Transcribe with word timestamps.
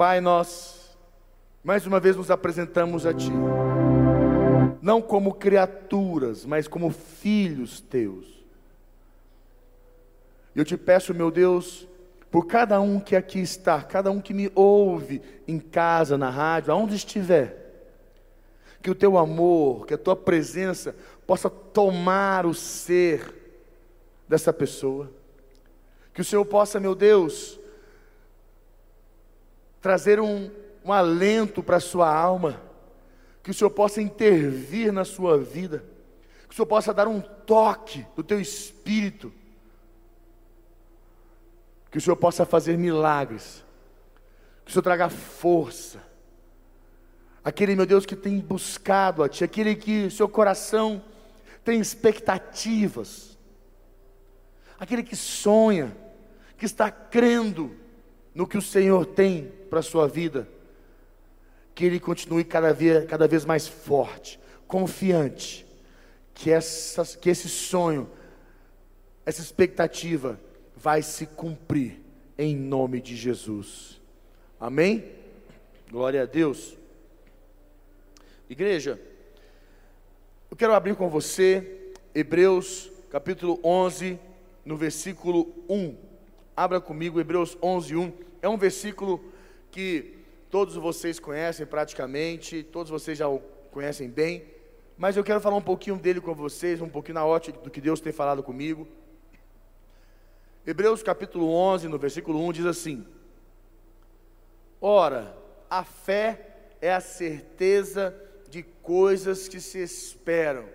Pai, 0.00 0.18
nós 0.18 0.96
mais 1.62 1.86
uma 1.86 2.00
vez 2.00 2.16
nos 2.16 2.30
apresentamos 2.30 3.04
a 3.04 3.12
Ti, 3.12 3.30
não 4.80 5.02
como 5.02 5.34
criaturas, 5.34 6.46
mas 6.46 6.66
como 6.66 6.88
filhos 6.88 7.82
Teus. 7.82 8.42
Eu 10.56 10.64
te 10.64 10.74
peço, 10.78 11.12
meu 11.12 11.30
Deus, 11.30 11.86
por 12.30 12.46
cada 12.46 12.80
um 12.80 12.98
que 12.98 13.14
aqui 13.14 13.40
está, 13.40 13.82
cada 13.82 14.10
um 14.10 14.22
que 14.22 14.32
me 14.32 14.50
ouve 14.54 15.20
em 15.46 15.58
casa, 15.58 16.16
na 16.16 16.30
rádio, 16.30 16.72
aonde 16.72 16.96
estiver, 16.96 17.84
que 18.80 18.90
o 18.90 18.94
teu 18.94 19.18
amor, 19.18 19.84
que 19.84 19.92
a 19.92 19.98
tua 19.98 20.16
presença 20.16 20.96
possa 21.26 21.50
tomar 21.50 22.46
o 22.46 22.54
ser 22.54 23.34
dessa 24.26 24.50
pessoa, 24.50 25.12
que 26.14 26.22
o 26.22 26.24
Senhor 26.24 26.46
possa, 26.46 26.80
meu 26.80 26.94
Deus, 26.94 27.59
trazer 29.80 30.20
um, 30.20 30.50
um 30.84 30.92
alento 30.92 31.62
para 31.62 31.76
a 31.76 31.80
sua 31.80 32.12
alma, 32.12 32.60
que 33.42 33.50
o 33.50 33.54
Senhor 33.54 33.70
possa 33.70 34.02
intervir 34.02 34.92
na 34.92 35.04
sua 35.04 35.38
vida, 35.38 35.84
que 36.46 36.52
o 36.52 36.56
Senhor 36.56 36.66
possa 36.66 36.92
dar 36.92 37.08
um 37.08 37.20
toque 37.20 38.06
do 38.14 38.22
teu 38.22 38.40
espírito, 38.40 39.32
que 41.90 41.98
o 41.98 42.00
Senhor 42.00 42.16
possa 42.16 42.44
fazer 42.44 42.76
milagres, 42.76 43.64
que 44.64 44.70
o 44.70 44.72
Senhor 44.72 44.82
traga 44.82 45.08
força, 45.08 46.02
aquele 47.42 47.74
meu 47.74 47.86
Deus 47.86 48.04
que 48.04 48.14
tem 48.14 48.38
buscado 48.38 49.22
a 49.22 49.28
Ti, 49.28 49.44
aquele 49.44 49.74
que 49.74 50.10
seu 50.10 50.28
coração 50.28 51.02
tem 51.64 51.80
expectativas, 51.80 53.38
aquele 54.78 55.02
que 55.02 55.16
sonha, 55.16 55.96
que 56.56 56.66
está 56.66 56.90
crendo 56.90 57.79
no 58.40 58.46
que 58.46 58.56
o 58.56 58.62
Senhor 58.62 59.04
tem 59.04 59.52
para 59.68 59.80
a 59.80 59.82
sua 59.82 60.08
vida, 60.08 60.48
que 61.74 61.84
ele 61.84 62.00
continue 62.00 62.42
cada 62.42 62.72
vez, 62.72 63.04
cada 63.04 63.28
vez 63.28 63.44
mais 63.44 63.68
forte, 63.68 64.40
confiante, 64.66 65.66
que, 66.32 66.50
essa, 66.50 67.04
que 67.18 67.28
esse 67.28 67.50
sonho, 67.50 68.08
essa 69.26 69.42
expectativa 69.42 70.40
vai 70.74 71.02
se 71.02 71.26
cumprir 71.26 72.00
em 72.38 72.56
nome 72.56 73.02
de 73.02 73.14
Jesus. 73.14 74.00
Amém? 74.58 75.04
Glória 75.90 76.22
a 76.22 76.24
Deus. 76.24 76.78
Igreja, 78.48 78.98
eu 80.50 80.56
quero 80.56 80.72
abrir 80.72 80.96
com 80.96 81.10
você 81.10 81.92
Hebreus 82.14 82.90
capítulo 83.10 83.60
11, 83.62 84.18
no 84.64 84.78
versículo 84.78 85.54
1. 85.68 85.94
Abra 86.56 86.80
comigo 86.80 87.20
Hebreus 87.20 87.54
11, 87.62 87.96
1. 87.96 88.29
É 88.42 88.48
um 88.48 88.56
versículo 88.56 89.22
que 89.70 90.18
todos 90.50 90.74
vocês 90.74 91.20
conhecem 91.20 91.66
praticamente, 91.66 92.62
todos 92.62 92.90
vocês 92.90 93.18
já 93.18 93.28
o 93.28 93.40
conhecem 93.70 94.08
bem, 94.08 94.44
mas 94.98 95.16
eu 95.16 95.22
quero 95.22 95.40
falar 95.40 95.56
um 95.56 95.62
pouquinho 95.62 95.96
dele 95.96 96.20
com 96.20 96.34
vocês, 96.34 96.80
um 96.80 96.88
pouquinho 96.88 97.14
na 97.14 97.24
ótica 97.24 97.58
do 97.60 97.70
que 97.70 97.80
Deus 97.80 98.00
tem 98.00 98.12
falado 98.12 98.42
comigo. 98.42 98.86
Hebreus 100.66 101.02
capítulo 101.02 101.50
11, 101.52 101.88
no 101.88 101.98
versículo 101.98 102.44
1 102.46 102.52
diz 102.52 102.66
assim: 102.66 103.06
Ora, 104.80 105.36
a 105.68 105.84
fé 105.84 106.74
é 106.80 106.92
a 106.92 107.00
certeza 107.00 108.14
de 108.48 108.62
coisas 108.62 109.48
que 109.48 109.60
se 109.60 109.78
esperam, 109.78 110.68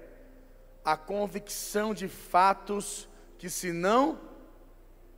a 0.83 0.95
convicção 0.95 1.94
de 1.94 2.07
fatos 2.07 3.07
que 3.38 3.50
se 3.50 3.72
não 3.72 4.19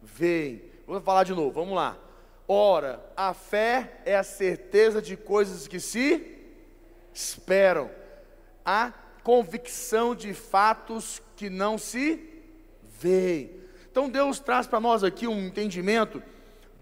veem. 0.02 0.64
Vou 0.86 1.00
falar 1.00 1.24
de 1.24 1.34
novo, 1.34 1.52
vamos 1.52 1.76
lá. 1.76 1.98
Ora, 2.48 3.04
a 3.16 3.34
fé 3.34 4.00
é 4.06 4.16
a 4.16 4.24
certeza 4.24 5.02
de 5.02 5.18
coisas 5.18 5.68
que 5.68 5.80
se 5.80 6.38
esperam, 7.14 7.90
a 8.64 8.94
convicção 9.22 10.16
de 10.16 10.34
fatos 10.34 11.22
que 11.36 11.50
não 11.50 11.78
se 11.78 12.24
veem. 13.00 13.52
Então 13.92 14.10
Deus 14.10 14.40
traz 14.40 14.66
para 14.66 14.80
nós 14.80 15.04
aqui 15.04 15.28
um 15.28 15.48
entendimento 15.48 16.24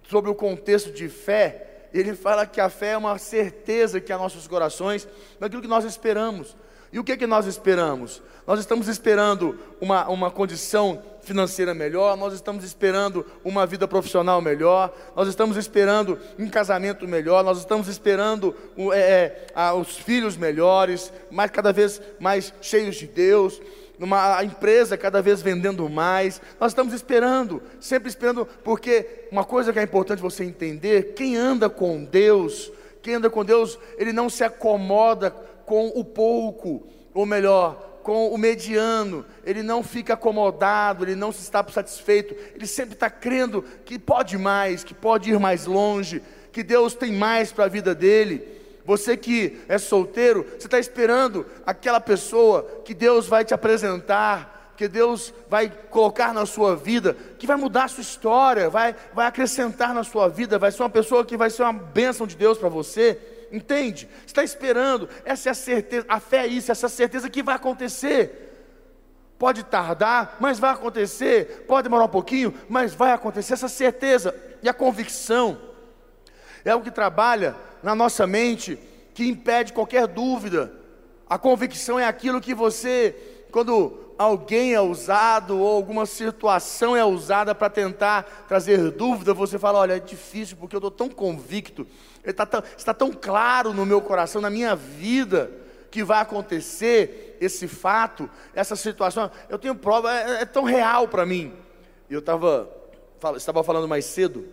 sobre 0.08 0.30
o 0.30 0.36
contexto 0.36 0.92
de 0.92 1.10
fé. 1.10 1.88
Ele 1.92 2.14
fala 2.14 2.46
que 2.46 2.62
a 2.62 2.70
fé 2.70 2.92
é 2.92 2.98
uma 2.98 3.18
certeza 3.18 4.00
que 4.00 4.14
há 4.14 4.18
nossos 4.18 4.48
corações 4.48 5.08
daquilo 5.40 5.62
que 5.62 5.68
nós 5.68 5.86
esperamos. 5.86 6.56
E 6.92 7.00
o 7.00 7.04
que, 7.04 7.14
é 7.14 7.18
que 7.18 7.26
nós 7.26 7.48
esperamos? 7.48 8.22
Nós 8.46 8.60
estamos 8.60 8.88
esperando 8.88 9.58
uma, 9.82 10.08
uma 10.08 10.30
condição 10.30 11.02
financeira 11.26 11.74
melhor, 11.74 12.16
nós 12.16 12.34
estamos 12.34 12.64
esperando 12.64 13.26
uma 13.44 13.66
vida 13.66 13.88
profissional 13.88 14.42
melhor, 14.42 14.96
nós 15.16 15.28
estamos 15.28 15.58
esperando 15.58 16.18
um 16.38 16.48
casamento 16.50 17.08
melhor, 17.08 17.44
nós 17.44 17.58
estamos 17.58 17.88
esperando 17.88 18.56
é, 18.94 19.48
é, 19.56 19.72
os 19.74 19.98
filhos 19.98 20.38
melhores, 20.38 21.12
mais, 21.32 21.52
cada 21.52 21.74
vez 21.74 22.02
mais 22.20 22.54
cheios 22.62 22.96
de 22.96 23.08
Deus, 23.08 23.62
uma 24.00 24.44
empresa 24.44 24.98
cada 24.98 25.22
vez 25.22 25.42
vendendo 25.42 25.90
mais. 25.90 26.42
Nós 26.60 26.72
estamos 26.72 26.94
esperando, 26.94 27.62
sempre 27.80 28.10
esperando, 28.10 28.46
porque 28.64 29.28
uma 29.32 29.44
coisa 29.44 29.72
que 29.72 29.80
é 29.80 29.84
importante 29.84 30.22
você 30.22 30.44
entender: 30.44 31.14
quem 31.14 31.36
anda 31.36 31.70
com 31.70 32.04
Deus, 32.04 32.72
quem 33.02 33.16
anda 33.16 33.30
com 33.30 33.44
Deus, 33.44 33.80
ele 33.98 34.14
não 34.14 34.30
se 34.30 34.44
acomoda 34.44 35.32
com 35.66 35.88
o 35.96 36.04
pouco, 36.04 36.88
ou 37.14 37.26
melhor, 37.26 37.95
com 38.06 38.30
o 38.30 38.38
mediano, 38.38 39.26
ele 39.44 39.64
não 39.64 39.82
fica 39.82 40.14
acomodado, 40.14 41.04
ele 41.04 41.16
não 41.16 41.32
se 41.32 41.42
está 41.42 41.66
satisfeito, 41.68 42.36
ele 42.54 42.68
sempre 42.68 42.94
está 42.94 43.10
crendo 43.10 43.66
que 43.84 43.98
pode 43.98 44.38
mais, 44.38 44.84
que 44.84 44.94
pode 44.94 45.32
ir 45.32 45.40
mais 45.40 45.66
longe, 45.66 46.22
que 46.52 46.62
Deus 46.62 46.94
tem 46.94 47.12
mais 47.12 47.52
para 47.52 47.66
a 47.66 47.68
vida 47.68 47.96
dele. 47.96 48.48
Você 48.86 49.18
que 49.18 49.60
é 49.68 49.80
solteiro, 49.80 50.44
você 50.44 50.68
está 50.68 50.78
esperando 50.78 51.48
aquela 51.66 52.00
pessoa 52.00 52.84
que 52.86 52.94
Deus 52.94 53.26
vai 53.26 53.44
te 53.44 53.56
apresentar, 53.56 54.72
que 54.78 54.88
Deus 54.88 55.34
vai 55.50 55.68
colocar 55.90 56.32
na 56.32 56.46
sua 56.46 56.76
vida, 56.76 57.18
que 57.40 57.48
vai 57.48 57.58
mudar 57.58 57.86
a 57.86 57.88
sua 57.88 58.02
história, 58.04 58.70
vai, 58.70 58.96
vai 59.16 59.26
acrescentar 59.26 59.96
na 59.96 60.04
sua 60.04 60.28
vida, 60.28 60.60
vai 60.60 60.72
ser 60.72 60.84
uma 60.84 60.92
pessoa 60.92 61.26
que 61.26 61.36
vai 61.36 61.50
ser 61.50 61.64
uma 61.64 61.74
bênção 61.74 62.28
de 62.28 62.36
Deus 62.36 62.60
para 62.60 62.70
você. 62.70 63.20
Entende? 63.52 64.10
Está 64.26 64.44
esperando, 64.44 65.08
essa 65.24 65.50
é 65.50 65.52
a 65.52 65.56
certeza, 65.56 66.06
a 66.10 66.20
fé 66.20 66.46
é 66.46 66.48
isso, 66.48 66.72
essa 66.72 66.90
certeza 66.90 67.30
que 67.30 67.44
vai 67.44 67.56
acontecer. 67.56 68.42
Pode 69.38 69.64
tardar, 69.64 70.38
mas 70.40 70.60
vai 70.60 70.72
acontecer. 70.72 71.66
Pode 71.68 71.84
demorar 71.84 72.06
um 72.06 72.10
pouquinho, 72.10 72.54
mas 72.70 72.94
vai 72.94 73.12
acontecer. 73.12 73.54
Essa 73.54 73.68
certeza 73.68 74.34
e 74.64 74.70
a 74.70 74.74
convicção 74.74 75.60
é 76.64 76.74
o 76.74 76.82
que 76.82 76.90
trabalha 76.90 77.56
na 77.84 77.94
nossa 77.94 78.26
mente, 78.26 78.80
que 79.14 79.28
impede 79.28 79.74
qualquer 79.74 80.08
dúvida. 80.08 80.74
A 81.30 81.38
convicção 81.38 82.00
é 82.00 82.06
aquilo 82.06 82.42
que 82.42 82.54
você, 82.54 83.16
quando 83.52 84.05
alguém 84.18 84.74
é 84.74 84.82
usado 84.82 85.60
ou 85.60 85.76
alguma 85.76 86.06
situação 86.06 86.96
é 86.96 87.04
usada 87.04 87.54
para 87.54 87.70
tentar 87.70 88.46
trazer 88.48 88.92
dúvida, 88.92 89.34
você 89.34 89.60
fala: 89.60 89.80
olha, 89.80 89.98
é 89.98 90.00
difícil 90.00 90.58
porque 90.58 90.76
eu 90.76 90.80
estou 90.80 90.92
tão 90.92 91.10
convicto, 91.10 91.86
está 92.24 92.46
tão, 92.46 92.64
está 92.78 92.94
tão 92.94 93.12
claro 93.12 93.74
no 93.74 93.86
meu 93.86 94.02
coração, 94.02 94.42
na 94.42 94.50
minha 94.50 94.76
vida, 94.76 95.52
que 95.92 96.04
vai 96.04 96.22
acontecer 96.22 97.38
esse 97.40 97.68
fato, 97.68 98.30
essa 98.54 98.76
situação. 98.76 99.30
Eu 99.50 99.60
tenho 99.60 99.76
prova, 99.76 100.14
é, 100.14 100.42
é 100.42 100.46
tão 100.46 100.64
real 100.64 101.08
para 101.08 101.26
mim. 101.26 101.54
Eu 102.10 102.22
tava, 102.22 102.70
estava 103.36 103.64
falando 103.64 103.88
mais 103.88 104.06
cedo, 104.06 104.46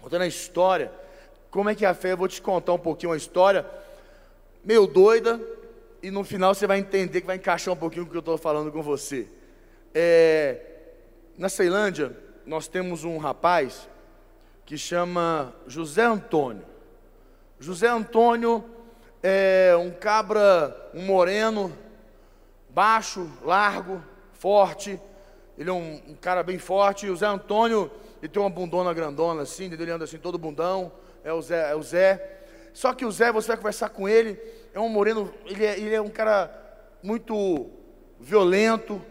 contando 0.00 0.22
a 0.22 0.26
história. 0.26 0.92
Como 1.50 1.68
é 1.68 1.74
que 1.74 1.84
é 1.84 1.88
a 1.88 1.94
fé? 1.94 2.12
Eu 2.12 2.16
vou 2.16 2.28
te 2.28 2.40
contar 2.40 2.72
um 2.72 2.78
pouquinho 2.78 3.12
a 3.12 3.16
história, 3.16 3.66
meio 4.64 4.86
doida, 4.86 5.40
e 6.02 6.10
no 6.10 6.24
final 6.24 6.54
você 6.54 6.66
vai 6.66 6.78
entender 6.78 7.20
que 7.20 7.26
vai 7.26 7.36
encaixar 7.36 7.72
um 7.72 7.76
pouquinho 7.76 8.04
o 8.04 8.08
que 8.08 8.16
eu 8.16 8.20
estou 8.20 8.36
falando 8.36 8.72
com 8.72 8.82
você. 8.82 9.28
É, 9.94 10.60
na 11.38 11.48
Ceilândia, 11.48 12.16
nós 12.44 12.66
temos 12.66 13.04
um 13.04 13.18
rapaz 13.18 13.88
que 14.66 14.76
chama 14.76 15.54
José 15.66 16.02
Antônio. 16.02 16.64
José 17.60 17.86
Antônio 17.86 18.64
é 19.22 19.74
um 19.78 19.90
cabra, 19.92 20.90
um 20.92 21.02
moreno, 21.02 21.72
baixo, 22.68 23.30
largo, 23.44 24.02
forte. 24.32 25.00
Ele 25.56 25.70
é 25.70 25.72
um, 25.72 26.02
um 26.08 26.14
cara 26.14 26.42
bem 26.42 26.58
forte. 26.58 27.08
O 27.08 27.16
Zé 27.16 27.26
Antônio, 27.26 27.90
ele 28.20 28.28
tem 28.28 28.42
uma 28.42 28.50
bundona 28.50 28.92
grandona 28.92 29.42
assim, 29.42 29.72
ele 29.72 29.90
anda 29.90 30.04
assim 30.04 30.18
todo 30.18 30.36
bundão. 30.36 30.90
É 31.22 31.32
o 31.32 31.40
Zé, 31.40 31.70
é 31.70 31.74
o 31.76 31.82
Zé. 31.82 32.40
Só 32.72 32.92
que 32.92 33.04
o 33.04 33.12
Zé, 33.12 33.30
você 33.30 33.48
vai 33.48 33.56
conversar 33.56 33.90
com 33.90 34.08
ele, 34.08 34.40
é 34.74 34.80
um 34.80 34.88
moreno, 34.88 35.32
ele 35.44 35.64
é, 35.64 35.78
ele 35.78 35.94
é 35.94 36.00
um 36.00 36.08
cara 36.08 36.50
muito 37.02 37.70
violento, 38.18 39.02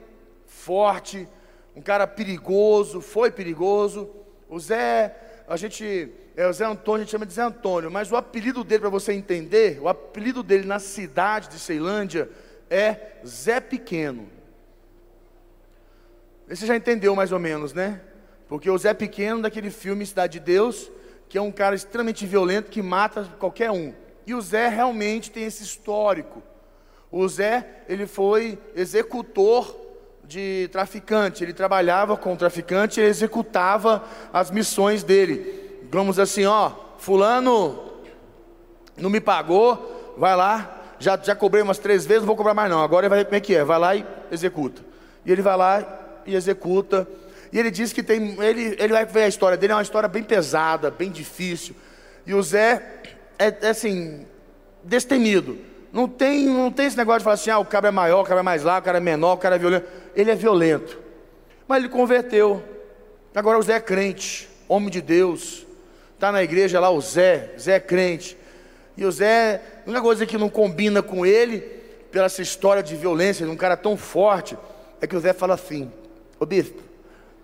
forte, 0.46 1.28
um 1.76 1.82
cara 1.82 2.08
perigoso, 2.08 3.02
foi 3.02 3.32
perigoso. 3.32 4.10
O 4.50 4.60
Zé, 4.60 5.16
a 5.48 5.56
gente, 5.56 6.12
é 6.36 6.48
o 6.48 6.54
Zé 6.54 6.66
Antônio, 6.66 7.02
a 7.02 7.04
gente 7.04 7.12
chama 7.12 7.26
de 7.26 7.34
Zé 7.34 7.44
Antônio, 7.44 7.92
mas 7.92 8.12
o 8.12 8.16
apelido 8.16 8.64
dele, 8.64 8.82
para 8.82 8.90
você 8.90 9.14
entender, 9.14 9.80
o 9.82 9.88
apelido 9.88 10.42
dele 10.42 10.66
na 10.66 10.80
cidade 10.80 11.50
de 11.50 11.60
Ceilândia 11.60 12.30
é 12.70 13.18
Zé 13.26 13.60
Pequeno. 13.60 14.30
Você 16.48 16.66
já 16.66 16.76
entendeu 16.76 17.16
mais 17.16 17.32
ou 17.32 17.40
menos, 17.40 17.72
né? 17.72 18.02
Porque 18.48 18.70
o 18.70 18.78
Zé 18.78 18.94
Pequeno, 18.94 19.42
daquele 19.42 19.70
filme 19.70 20.06
Cidade 20.06 20.34
de 20.34 20.46
Deus, 20.46 20.92
que 21.30 21.38
é 21.38 21.42
um 21.42 21.52
cara 21.52 21.74
extremamente 21.74 22.26
violento 22.26 22.70
que 22.70 22.82
mata 22.82 23.24
qualquer 23.40 23.72
um. 23.72 23.94
E 24.26 24.34
o 24.34 24.42
Zé 24.42 24.68
realmente 24.68 25.32
tem 25.32 25.44
esse 25.44 25.64
histórico. 25.64 26.42
O 27.12 27.28
Zé, 27.28 27.84
ele 27.90 28.08
foi 28.08 28.58
executor 28.76 29.76
de 30.24 30.70
traficante, 30.72 31.44
ele 31.44 31.54
trabalhava 31.54 32.16
com 32.16 32.36
traficante, 32.36 33.00
ele 33.00 33.10
executava 33.10 34.04
as 34.32 34.50
missões 34.50 35.04
dele. 35.04 35.80
Vamos 35.92 36.18
assim, 36.18 36.46
ó, 36.46 36.72
fulano 36.98 37.92
não 38.96 39.10
me 39.10 39.20
pagou, 39.20 40.14
vai 40.18 40.36
lá, 40.36 40.96
já, 41.00 41.18
já 41.18 41.36
cobrei 41.36 41.62
umas 41.62 41.80
três 41.80 42.06
vezes, 42.06 42.22
não 42.22 42.28
vou 42.28 42.36
cobrar 42.36 42.54
mais 42.54 42.70
não, 42.70 42.82
agora 42.82 43.06
ele 43.06 43.10
vai 43.10 43.20
ver 43.20 43.26
como 43.26 43.36
é 43.36 43.40
que 43.42 43.56
é, 43.56 43.64
vai 43.64 43.80
lá 43.80 43.96
e 43.96 44.06
executa. 44.32 44.82
E 45.26 45.32
ele 45.32 45.42
vai 45.42 45.58
lá 45.58 45.86
e 46.26 46.36
executa, 46.36 47.08
e 47.52 47.60
ele 47.60 47.70
diz 47.70 47.92
que 47.92 48.02
tem, 48.02 48.42
ele, 48.42 48.76
ele 48.80 48.94
vai 48.94 49.06
ver 49.06 49.24
a 49.24 49.28
história 49.28 49.58
dele, 49.58 49.74
é 49.74 49.76
uma 49.76 49.82
história 49.82 50.08
bem 50.08 50.24
pesada, 50.24 50.90
bem 50.90 51.12
difícil. 51.12 51.76
E 52.26 52.34
o 52.34 52.42
Zé 52.42 53.02
é, 53.42 53.58
é 53.62 53.70
assim, 53.70 54.26
destemido. 54.84 55.58
Não 55.92 56.08
tem, 56.08 56.46
não 56.46 56.72
tem 56.72 56.86
esse 56.86 56.96
negócio 56.96 57.20
de 57.20 57.24
falar 57.24 57.34
assim, 57.34 57.50
ah, 57.50 57.60
o 57.60 57.66
cara 57.66 57.88
é 57.88 57.92
maior, 57.92 58.22
o 58.22 58.26
cara 58.26 58.40
é 58.40 58.44
mais 58.44 58.64
largo, 58.64 58.82
o 58.82 58.86
cara 58.86 59.00
é 59.00 59.02
menor, 59.02 59.34
o 59.34 59.38
cara 59.38 59.56
é 59.56 59.60
violento. 59.60 59.88
Ele 60.16 60.32
é 60.32 60.36
violento. 60.36 61.00
Mas 61.68 61.80
ele 61.80 61.90
converteu. 61.90 62.64
Agora 63.34 63.58
o 63.58 63.62
Zé 63.62 63.74
é 63.74 63.80
crente, 63.80 64.48
homem 64.70 64.90
de 64.90 65.02
Deus. 65.02 65.66
Está 66.14 66.32
na 66.32 66.44
igreja 66.44 66.80
lá 66.80 66.92
o 66.92 67.02
Zé, 67.02 67.56
Zé 67.60 67.76
é 67.76 67.80
crente. 67.80 68.38
E 68.96 69.04
o 69.04 69.12
Zé, 69.12 69.62
uma 69.88 70.02
coisa 70.02 70.26
que 70.26 70.38
não 70.38 70.50
combina 70.50 71.02
com 71.02 71.26
ele, 71.26 71.60
pela 72.12 72.26
essa 72.26 72.42
história 72.42 72.84
de 72.84 72.96
violência, 72.96 73.46
de 73.46 73.52
um 73.52 73.58
cara 73.58 73.76
tão 73.76 73.98
forte, 73.98 74.58
é 75.02 75.08
que 75.08 75.16
o 75.16 75.20
Zé 75.20 75.34
fala 75.34 75.56
assim, 75.56 75.92
ô 76.40 76.46
bispo, 76.46 76.82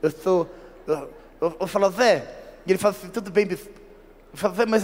eu 0.02 0.12
sou. 0.12 0.50
Eu, 0.86 1.10
eu, 1.42 1.58
eu 1.62 1.68
falo, 1.68 1.90
Zé, 1.90 2.24
e 2.66 2.72
ele 2.72 2.78
fala 2.78 2.94
assim, 2.98 3.10
tudo 3.10 3.32
bem, 3.32 3.46
bispo. 3.46 3.87
Mas 4.68 4.84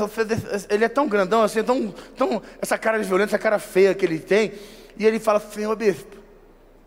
ele 0.69 0.85
é 0.85 0.89
tão 0.89 1.07
grandão 1.07 1.43
assim, 1.43 1.63
tão, 1.63 1.93
tão. 2.17 2.41
Essa 2.61 2.77
cara 2.77 2.99
de 2.99 3.07
violência, 3.07 3.35
essa 3.35 3.43
cara 3.43 3.59
feia 3.59 3.93
que 3.93 4.05
ele 4.05 4.19
tem. 4.19 4.53
E 4.97 5.05
ele 5.05 5.19
fala 5.19 5.37
assim, 5.37 5.65
ô 5.65 5.75
bispo. 5.75 6.17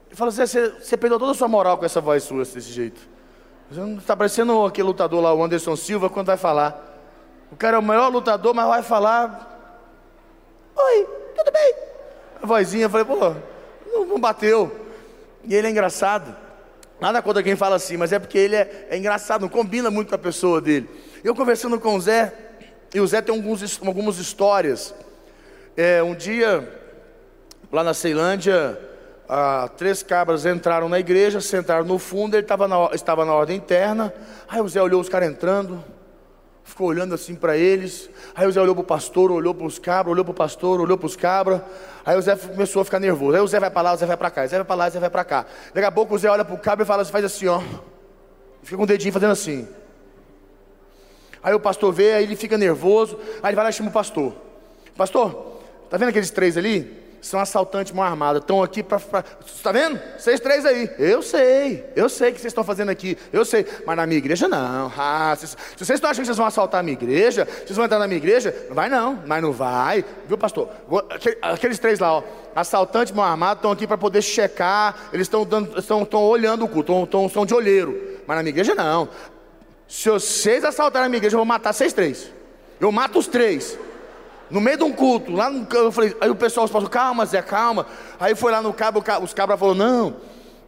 Ele 0.08 0.16
fala, 0.16 0.30
Zé, 0.30 0.46
você, 0.46 0.70
você 0.70 0.96
perdeu 0.96 1.18
toda 1.18 1.32
a 1.32 1.34
sua 1.34 1.48
moral 1.48 1.78
com 1.78 1.84
essa 1.84 2.00
voz 2.00 2.22
sua 2.22 2.38
desse 2.38 2.60
jeito. 2.60 3.00
Você 3.70 3.80
não 3.80 3.98
está 3.98 4.16
parecendo 4.16 4.64
aquele 4.64 4.86
lutador 4.86 5.20
lá, 5.20 5.34
o 5.34 5.42
Anderson 5.42 5.74
Silva, 5.76 6.08
quando 6.08 6.28
vai 6.28 6.36
falar. 6.36 6.94
O 7.50 7.56
cara 7.56 7.76
é 7.76 7.80
o 7.80 7.82
maior 7.82 8.08
lutador, 8.08 8.54
mas 8.54 8.66
vai 8.66 8.82
falar. 8.82 9.82
Oi, 10.76 11.08
tudo 11.36 11.52
bem? 11.52 11.74
A 12.42 12.46
vozinha, 12.46 12.84
eu 12.84 12.90
falei, 12.90 13.04
pô, 13.06 13.34
não, 13.90 14.04
não 14.04 14.20
bateu. 14.20 14.74
E 15.44 15.54
ele 15.54 15.66
é 15.66 15.70
engraçado. 15.70 16.34
Nada 17.00 17.20
contra 17.20 17.42
quem 17.42 17.56
fala 17.56 17.76
assim, 17.76 17.96
mas 17.96 18.12
é 18.12 18.18
porque 18.18 18.38
ele 18.38 18.56
é, 18.56 18.88
é 18.90 18.96
engraçado, 18.96 19.42
não 19.42 19.48
combina 19.48 19.90
muito 19.90 20.08
com 20.08 20.14
a 20.14 20.18
pessoa 20.18 20.60
dele. 20.60 20.88
Eu 21.22 21.34
conversando 21.34 21.78
com 21.78 21.94
o 21.94 22.00
Zé, 22.00 22.32
e 22.94 23.00
o 23.00 23.06
Zé 23.06 23.20
tem 23.20 23.34
alguns, 23.34 23.80
algumas 23.84 24.18
histórias. 24.18 24.94
É, 25.76 26.02
um 26.02 26.14
dia, 26.14 26.66
lá 27.70 27.84
na 27.84 27.92
Ceilândia, 27.92 28.78
três 29.76 30.02
cabras 30.02 30.46
entraram 30.46 30.88
na 30.88 30.98
igreja, 30.98 31.40
sentaram 31.40 31.84
no 31.84 31.98
fundo, 31.98 32.36
ele 32.36 32.46
na, 32.68 32.90
estava 32.94 33.24
na 33.24 33.34
ordem 33.34 33.56
interna. 33.56 34.12
Aí 34.48 34.60
o 34.60 34.68
Zé 34.68 34.80
olhou 34.80 35.00
os 35.00 35.08
caras 35.08 35.28
entrando, 35.28 35.82
ficou 36.64 36.86
olhando 36.88 37.14
assim 37.14 37.34
para 37.34 37.56
eles. 37.56 38.08
Aí 38.34 38.46
o 38.46 38.52
Zé 38.52 38.60
olhou 38.60 38.74
para 38.74 38.82
o 38.82 38.86
pastor, 38.86 39.30
olhou 39.30 39.54
para 39.54 39.66
os 39.66 39.78
cabras, 39.78 40.12
olhou 40.12 40.24
para 40.24 40.32
o 40.32 40.34
pastor, 40.34 40.80
olhou 40.80 40.96
para 40.96 41.06
os 41.06 41.16
cabras. 41.16 41.60
Aí 42.04 42.16
o 42.16 42.22
Zé 42.22 42.36
começou 42.36 42.82
a 42.82 42.84
ficar 42.84 43.00
nervoso. 43.00 43.36
Aí 43.36 43.42
o 43.42 43.46
Zé 43.46 43.58
vai 43.58 43.70
para 43.70 43.82
lá, 43.82 43.94
o 43.94 43.96
Zé 43.96 44.06
vai 44.06 44.16
para 44.16 44.30
cá, 44.30 44.44
o 44.44 44.48
Zé 44.48 44.56
vai 44.56 44.64
para 44.64 44.76
lá, 44.76 44.86
o 44.86 44.90
Zé 44.90 45.00
vai 45.00 45.10
para 45.10 45.24
cá. 45.24 45.46
Daqui 45.74 45.86
a 45.86 45.92
pouco 45.92 46.14
o 46.14 46.18
Zé 46.18 46.30
olha 46.30 46.44
para 46.44 46.54
o 46.54 46.58
cabra 46.58 46.84
e 46.84 46.86
fala, 46.86 47.04
faz 47.04 47.24
assim, 47.24 47.48
ó. 47.48 47.60
Fica 48.62 48.76
com 48.76 48.84
o 48.84 48.86
dedinho 48.86 49.12
fazendo 49.12 49.32
assim. 49.32 49.68
Aí 51.46 51.54
o 51.54 51.60
pastor 51.60 51.92
vê, 51.92 52.14
aí 52.14 52.24
ele 52.24 52.34
fica 52.34 52.58
nervoso. 52.58 53.16
Aí 53.40 53.50
ele 53.50 53.54
vai 53.54 53.66
lá 53.66 53.70
e 53.70 53.72
chama 53.72 53.88
o 53.88 53.92
pastor. 53.92 54.34
Pastor, 54.96 55.60
tá 55.88 55.96
vendo 55.96 56.08
aqueles 56.08 56.28
três 56.28 56.56
ali? 56.56 57.06
são 57.20 57.40
assaltantes 57.40 57.92
mão 57.92 58.04
armada, 58.04 58.38
estão 58.38 58.62
aqui 58.62 58.82
para. 58.82 59.00
Está 59.44 59.72
vendo? 59.72 60.00
Vocês 60.16 60.38
três 60.38 60.64
aí. 60.64 60.90
Eu 60.98 61.22
sei, 61.22 61.84
eu 61.96 62.08
sei 62.08 62.30
o 62.30 62.32
que 62.32 62.40
vocês 62.40 62.50
estão 62.50 62.64
fazendo 62.64 62.90
aqui, 62.90 63.16
eu 63.32 63.44
sei. 63.44 63.66
Mas 63.84 63.96
na 63.96 64.06
minha 64.06 64.18
igreja 64.18 64.46
não. 64.46 64.92
Ah, 64.96 65.34
se, 65.36 65.48
se 65.48 65.56
vocês 65.76 65.96
estão 65.96 66.10
achando 66.10 66.22
que 66.22 66.26
vocês 66.26 66.36
vão 66.36 66.46
assaltar 66.46 66.80
a 66.80 66.82
minha 66.82 66.94
igreja, 66.94 67.44
vocês 67.44 67.76
vão 67.76 67.84
entrar 67.84 67.98
na 67.98 68.06
minha 68.06 68.18
igreja, 68.18 68.54
não 68.68 68.74
vai 68.74 68.88
não, 68.88 69.22
mas 69.26 69.42
não 69.42 69.52
vai. 69.52 70.04
Viu, 70.26 70.38
pastor? 70.38 70.68
Aqueles 71.42 71.78
três 71.78 71.98
lá, 71.98 72.18
ó. 72.18 72.22
Assaltantes 72.54 73.12
mão 73.12 73.24
armada 73.24 73.58
estão 73.58 73.70
aqui 73.70 73.86
para 73.86 73.98
poder 73.98 74.22
checar, 74.22 75.08
eles 75.12 75.28
estão 75.28 76.22
olhando 76.22 76.64
o 76.64 76.68
culto, 76.68 76.92
estão 77.04 77.44
de 77.44 77.54
olheiro. 77.54 78.20
Mas 78.26 78.36
na 78.36 78.42
minha 78.42 78.50
igreja 78.50 78.74
não. 78.74 79.08
Se 79.88 80.10
vocês 80.10 80.64
assaltarem 80.64 81.06
a 81.06 81.08
minha 81.08 81.18
igreja, 81.18 81.34
eu 81.34 81.38
vou 81.38 81.46
matar 81.46 81.72
vocês 81.72 81.92
três. 81.92 82.32
Eu 82.80 82.90
mato 82.90 83.18
os 83.18 83.26
três. 83.26 83.78
No 84.50 84.60
meio 84.60 84.76
de 84.76 84.84
um 84.84 84.92
culto, 84.92 85.32
lá 85.32 85.50
no 85.50 85.66
eu 85.72 85.90
falei, 85.90 86.16
aí 86.20 86.30
o 86.30 86.36
pessoal 86.36 86.68
falou, 86.68 86.88
calma, 86.88 87.26
Zé, 87.26 87.42
calma. 87.42 87.86
Aí 88.18 88.34
foi 88.34 88.52
lá 88.52 88.62
no 88.62 88.72
cabo, 88.72 89.02
os 89.22 89.34
cabras 89.34 89.58
falaram, 89.58 89.78
não, 89.78 90.16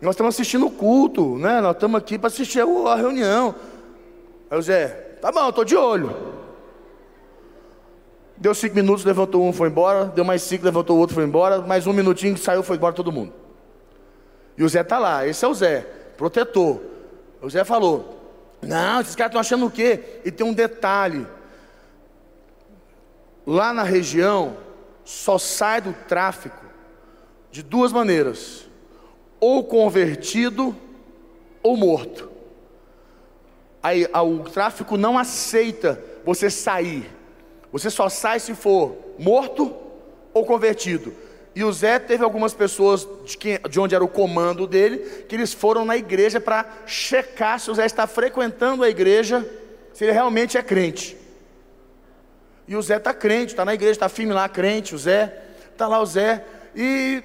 nós 0.01 0.15
estamos 0.15 0.35
assistindo 0.35 0.67
o 0.67 0.71
culto, 0.71 1.37
né? 1.39 1.61
Nós 1.61 1.73
estamos 1.73 1.99
aqui 1.99 2.19
para 2.19 2.29
assistir 2.29 2.61
a 2.61 2.95
reunião. 2.95 3.55
Aí 4.51 4.59
o 4.59 4.63
Zé, 4.63 4.89
tá 5.21 5.31
bom, 5.31 5.49
estou 5.49 5.65
de 5.65 5.77
olho. 5.77 6.17
Deu 8.37 8.55
cinco 8.55 8.77
minutos, 8.77 9.05
levantou 9.05 9.45
um, 9.45 9.53
foi 9.53 9.69
embora. 9.69 10.07
Deu 10.07 10.25
mais 10.25 10.43
cinco, 10.43 10.65
levantou 10.65 10.97
o 10.97 11.01
outro, 11.01 11.15
foi 11.15 11.25
embora. 11.25 11.61
Mais 11.61 11.87
um 11.87 11.93
minutinho, 11.93 12.37
saiu, 12.37 12.63
foi 12.63 12.77
embora 12.77 12.95
todo 12.95 13.13
mundo. 13.13 13.33
E 14.57 14.65
o 14.65 14.69
Zé 14.69 14.83
tá 14.83 14.99
lá, 14.99 15.27
esse 15.27 15.45
é 15.45 15.49
o 15.49 15.55
Zé, 15.55 15.81
protetor. 16.17 16.81
O 17.41 17.49
Zé 17.49 17.65
falou, 17.65 18.18
não, 18.63 19.01
esses 19.01 19.15
caras 19.15 19.31
estão 19.31 19.41
achando 19.41 19.67
o 19.67 19.71
quê? 19.71 20.21
E 20.25 20.31
tem 20.31 20.47
um 20.47 20.53
detalhe 20.53 21.27
lá 23.49 23.73
na 23.73 23.83
região 23.83 24.59
só 25.05 25.39
sai 25.39 25.81
do 25.81 25.95
tráfico 26.07 26.67
de 27.51 27.63
duas 27.63 27.93
maneiras: 27.93 28.69
ou 29.41 29.65
convertido 29.65 30.77
ou 31.63 31.77
morto. 31.77 32.31
Aí 33.83 34.05
o 34.05 34.41
tráfico 34.41 34.99
não 34.99 35.17
aceita 35.17 36.03
você 36.25 36.51
sair. 36.51 37.11
Você 37.73 37.89
só 37.91 38.09
sai 38.09 38.41
se 38.41 38.55
for 38.55 38.97
morto 39.19 39.75
ou 40.35 40.45
convertido. 40.45 41.15
E 41.59 41.65
o 41.65 41.73
Zé 41.73 41.99
teve 41.99 42.23
algumas 42.23 42.55
pessoas 42.55 43.05
de, 43.25 43.37
quem, 43.37 43.59
de 43.69 43.81
onde 43.81 43.93
era 43.93 44.05
o 44.05 44.07
comando 44.07 44.65
dele, 44.65 44.99
que 45.29 45.35
eles 45.35 45.53
foram 45.53 45.85
na 45.85 45.97
igreja 45.97 46.41
para 46.41 46.65
checar 46.87 47.59
se 47.59 47.69
o 47.69 47.75
Zé 47.75 47.85
está 47.85 48.07
frequentando 48.07 48.85
a 48.85 48.89
igreja, 48.89 49.45
se 49.93 50.05
ele 50.05 50.13
realmente 50.13 50.57
é 50.57 50.63
crente. 50.63 51.17
E 52.69 52.77
o 52.77 52.81
Zé 52.81 52.99
está 52.99 53.13
crente, 53.13 53.55
está 53.55 53.65
na 53.65 53.75
igreja, 53.75 53.91
está 53.91 54.09
firme 54.09 54.33
lá, 54.33 54.49
crente, 54.49 54.95
o 54.95 54.99
Zé, 54.99 55.37
está 55.73 55.89
lá 55.89 56.01
o 56.01 56.07
Zé. 56.07 56.45
E 56.77 57.25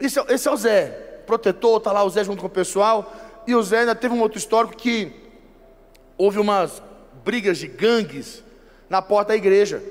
esse, 0.00 0.18
é 0.20 0.24
esse 0.30 0.48
é 0.48 0.50
o 0.50 0.56
Zé, 0.56 0.86
protetor, 1.26 1.76
está 1.76 1.92
lá 1.92 2.02
o 2.02 2.08
Zé 2.08 2.24
junto 2.24 2.40
com 2.40 2.46
o 2.46 2.48
pessoal. 2.48 3.14
E 3.46 3.54
o 3.54 3.62
Zé 3.62 3.80
ainda 3.80 3.94
teve 3.94 4.14
um 4.14 4.22
outro 4.22 4.38
histórico 4.38 4.74
que 4.74 5.12
houve 6.16 6.38
umas 6.38 6.82
brigas 7.22 7.58
de 7.58 7.68
gangues 7.68 8.42
na 8.88 9.02
porta 9.02 9.34
da 9.34 9.36
igreja. 9.36 9.82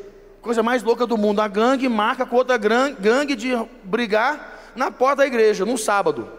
Coisa 0.46 0.62
mais 0.62 0.84
louca 0.84 1.08
do 1.08 1.18
mundo. 1.18 1.42
A 1.42 1.48
gangue 1.48 1.90
marca 1.90 2.24
com 2.24 2.36
outra 2.36 2.56
gangue 2.56 3.36
de 3.36 3.50
brigar 3.84 4.72
na 4.76 4.92
porta 4.92 5.24
da 5.24 5.26
igreja, 5.26 5.66
num 5.66 5.76
sábado. 5.76 6.30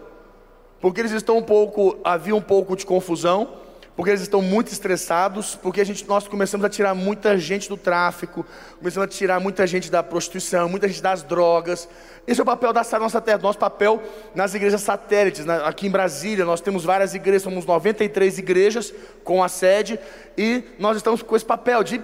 Porque 0.81 1.01
eles 1.01 1.11
estão 1.11 1.39
um 1.39 1.43
pouco, 1.43 1.99
havia 2.05 2.37
um 2.37 2.41
pouco 2.41 2.77
de 2.77 2.87
confusão 2.87 3.67
porque 3.97 4.11
eles 4.11 4.21
estão 4.21 4.43
muito 4.43 4.71
estressados, 4.71 5.57
porque 5.57 5.81
a 5.81 5.85
gente, 5.85 6.07
nós 6.07 6.29
começamos 6.29 6.67
a 6.67 6.69
tirar 6.69 6.95
muita 6.95 7.39
gente 7.39 7.67
do 7.67 7.79
tráfico, 7.79 8.45
começamos 8.79 9.07
a 9.07 9.11
tirar 9.11 9.41
muita 9.41 9.67
gente 9.67 9.91
da 9.91 10.03
prostituição, 10.03 10.69
muita 10.69 10.87
gente 10.87 11.03
das 11.03 11.23
drogas. 11.23 11.89
Esse 12.27 12.39
é 12.39 12.43
o 12.43 12.47
papel 12.47 12.75
da 12.75 12.85
nossa 13.01 13.23
terra, 13.23 13.39
nosso 13.39 13.59
papel 13.59 14.03
nas 14.35 14.53
igrejas 14.53 14.83
satélites. 14.83 15.49
Aqui 15.49 15.87
em 15.87 15.91
Brasília, 15.91 16.45
nós 16.45 16.61
temos 16.61 16.85
várias 16.85 17.15
igrejas, 17.15 17.43
somos 17.43 17.65
93 17.65 18.39
igrejas 18.39 18.93
com 19.25 19.43
a 19.43 19.49
sede, 19.49 19.99
e 20.37 20.63
nós 20.79 20.99
estamos 20.99 21.23
com 21.23 21.35
esse 21.35 21.47
papel 21.47 21.83
de. 21.83 22.03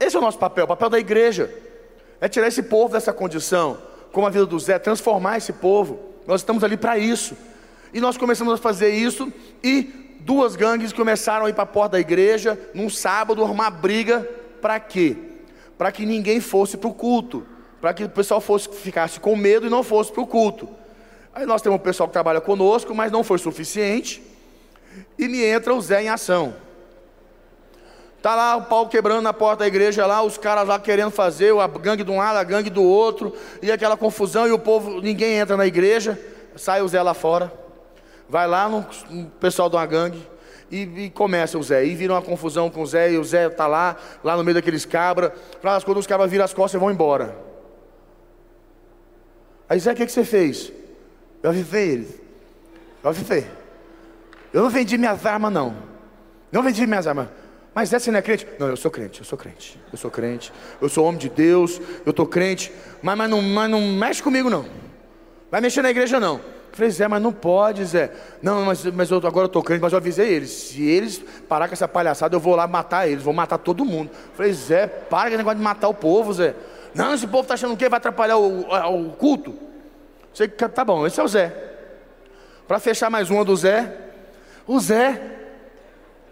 Esse 0.00 0.16
é 0.16 0.18
o 0.18 0.22
nosso 0.22 0.38
papel, 0.38 0.64
o 0.64 0.68
papel 0.68 0.88
da 0.88 0.98
igreja. 0.98 1.54
É 2.20 2.28
tirar 2.28 2.48
esse 2.48 2.62
povo 2.62 2.94
dessa 2.94 3.12
condição, 3.12 3.78
como 4.10 4.26
a 4.26 4.30
vida 4.30 4.46
do 4.46 4.58
Zé, 4.58 4.78
transformar 4.78 5.36
esse 5.36 5.52
povo. 5.52 6.00
Nós 6.26 6.40
estamos 6.40 6.64
ali 6.64 6.76
para 6.76 6.98
isso. 6.98 7.36
E 7.92 8.00
nós 8.00 8.16
começamos 8.16 8.54
a 8.54 8.56
fazer 8.56 8.90
isso 8.90 9.30
e 9.62 10.16
duas 10.20 10.56
gangues 10.56 10.92
começaram 10.92 11.46
a 11.46 11.50
ir 11.50 11.52
para 11.52 11.64
a 11.64 11.66
porta 11.66 11.92
da 11.92 12.00
igreja 12.00 12.58
num 12.72 12.88
sábado 12.88 13.42
arrumar 13.42 13.70
briga 13.70 14.28
para 14.60 14.78
quê? 14.78 15.16
Para 15.76 15.90
que 15.90 16.06
ninguém 16.06 16.40
fosse 16.40 16.76
para 16.76 16.88
o 16.88 16.94
culto, 16.94 17.46
para 17.80 17.92
que 17.92 18.04
o 18.04 18.08
pessoal 18.08 18.40
fosse 18.40 18.68
ficasse 18.68 19.18
com 19.18 19.34
medo 19.34 19.66
e 19.66 19.70
não 19.70 19.82
fosse 19.82 20.12
para 20.12 20.22
o 20.22 20.26
culto. 20.26 20.68
Aí 21.34 21.46
nós 21.46 21.62
temos 21.62 21.80
um 21.80 21.82
pessoal 21.82 22.08
que 22.08 22.12
trabalha 22.12 22.40
conosco, 22.40 22.94
mas 22.94 23.10
não 23.10 23.24
foi 23.24 23.38
suficiente. 23.38 24.22
E 25.18 25.28
me 25.28 25.42
entra 25.42 25.74
o 25.74 25.80
Zé 25.80 26.02
em 26.02 26.08
ação. 26.08 26.54
Tá 28.22 28.34
lá 28.34 28.56
o 28.56 28.64
pau 28.64 28.88
quebrando 28.88 29.22
na 29.22 29.32
porta 29.32 29.60
da 29.60 29.66
igreja 29.66 30.06
lá, 30.06 30.22
os 30.22 30.36
caras 30.36 30.68
lá 30.68 30.78
querendo 30.78 31.10
fazer, 31.10 31.58
a 31.58 31.66
gangue 31.66 32.04
de 32.04 32.10
um 32.10 32.18
lado, 32.18 32.36
a 32.36 32.44
gangue 32.44 32.68
do 32.68 32.82
outro, 32.82 33.34
e 33.62 33.72
aquela 33.72 33.96
confusão, 33.96 34.46
e 34.46 34.52
o 34.52 34.58
povo, 34.58 35.00
ninguém 35.00 35.38
entra 35.38 35.56
na 35.56 35.66
igreja, 35.66 36.18
sai 36.54 36.82
o 36.82 36.88
Zé 36.88 37.02
lá 37.02 37.14
fora 37.14 37.60
vai 38.30 38.46
lá 38.46 38.68
no, 38.68 38.86
no 39.10 39.26
pessoal 39.26 39.68
de 39.68 39.76
uma 39.76 39.84
gangue 39.84 40.26
E, 40.70 40.82
e, 41.06 41.10
começa 41.10 41.58
o 41.58 41.62
Zé. 41.62 41.84
E 41.84 41.96
vira 41.96 42.12
uma 42.12 42.22
confusão 42.22 42.70
com 42.70 42.82
o 42.82 42.86
Zé. 42.86 43.10
E 43.10 43.18
o 43.18 43.24
Zé 43.24 43.48
está 43.48 43.66
lá, 43.66 43.96
lá 44.22 44.36
no 44.36 44.44
meio 44.44 44.54
daqueles 44.54 44.84
cabras. 44.84 45.32
Quando 45.84 45.98
os 45.98 46.06
cabras 46.06 46.30
viram 46.30 46.44
as 46.44 46.54
costas 46.54 46.78
e 46.78 46.80
vão 46.80 46.92
embora. 46.92 47.36
Aí 49.68 49.80
Zé, 49.80 49.92
o 49.92 49.96
que, 49.96 50.06
que 50.06 50.12
você 50.12 50.24
fez? 50.24 50.72
Eu 51.42 51.50
avivei 51.50 51.88
eles. 51.88 52.20
Eu 53.02 53.10
avivei. 53.10 53.46
Eu 54.52 54.62
não 54.62 54.70
vendi 54.70 54.96
minhas 54.96 55.26
armas, 55.26 55.52
não. 55.52 55.74
Não 56.52 56.62
vendi 56.62 56.86
minhas 56.86 57.06
armas. 57.08 57.28
Mas 57.74 57.90
você 57.90 58.10
não 58.10 58.18
é 58.18 58.22
crente? 58.22 58.46
Não, 58.58 58.68
eu 58.68 58.76
sou 58.76 58.90
crente, 58.90 59.20
eu 59.20 59.24
sou 59.24 59.38
crente. 59.38 59.78
Eu 59.92 59.98
sou 59.98 60.10
crente. 60.10 60.52
Eu 60.80 60.88
sou 60.88 61.04
homem 61.04 61.18
de 61.18 61.28
Deus. 61.28 61.80
Eu 62.04 62.10
estou 62.10 62.26
crente. 62.26 62.72
Mas, 63.02 63.16
mas, 63.16 63.30
não, 63.30 63.40
mas 63.40 63.70
não 63.70 63.80
mexe 63.80 64.22
comigo, 64.22 64.50
não. 64.50 64.66
Vai 65.50 65.60
mexer 65.60 65.82
na 65.82 65.90
igreja, 65.90 66.18
não. 66.18 66.40
Falei, 66.72 66.90
Zé, 66.90 67.08
mas 67.08 67.22
não 67.22 67.32
pode, 67.32 67.84
Zé. 67.84 68.12
Não, 68.40 68.64
mas, 68.64 68.84
mas 68.86 69.10
eu, 69.10 69.18
agora 69.18 69.44
eu 69.44 69.46
estou 69.46 69.62
crente, 69.62 69.82
mas 69.82 69.92
eu 69.92 69.98
avisei 69.98 70.32
eles. 70.32 70.50
Se 70.50 70.82
eles 70.82 71.22
parar 71.48 71.68
com 71.68 71.74
essa 71.74 71.88
palhaçada, 71.88 72.34
eu 72.34 72.40
vou 72.40 72.54
lá 72.54 72.66
matar 72.66 73.08
eles, 73.08 73.22
vou 73.22 73.34
matar 73.34 73.58
todo 73.58 73.84
mundo. 73.84 74.10
Falei, 74.34 74.52
Zé, 74.52 74.86
para 74.86 75.22
com 75.22 75.28
esse 75.28 75.36
negócio 75.38 75.58
de 75.58 75.64
matar 75.64 75.88
o 75.88 75.94
povo, 75.94 76.32
Zé. 76.32 76.54
Não, 76.94 77.14
esse 77.14 77.26
povo 77.26 77.42
está 77.42 77.54
achando 77.54 77.76
que 77.76 77.88
vai 77.88 77.98
atrapalhar 77.98 78.36
o, 78.36 78.62
o 78.62 79.12
culto. 79.12 79.54
Que 80.32 80.48
tá 80.48 80.84
bom, 80.84 81.06
esse 81.06 81.18
é 81.20 81.22
o 81.22 81.28
Zé. 81.28 81.52
Para 82.66 82.78
fechar 82.78 83.10
mais 83.10 83.30
uma 83.30 83.44
do 83.44 83.56
Zé, 83.56 83.92
o 84.66 84.78
Zé 84.78 85.20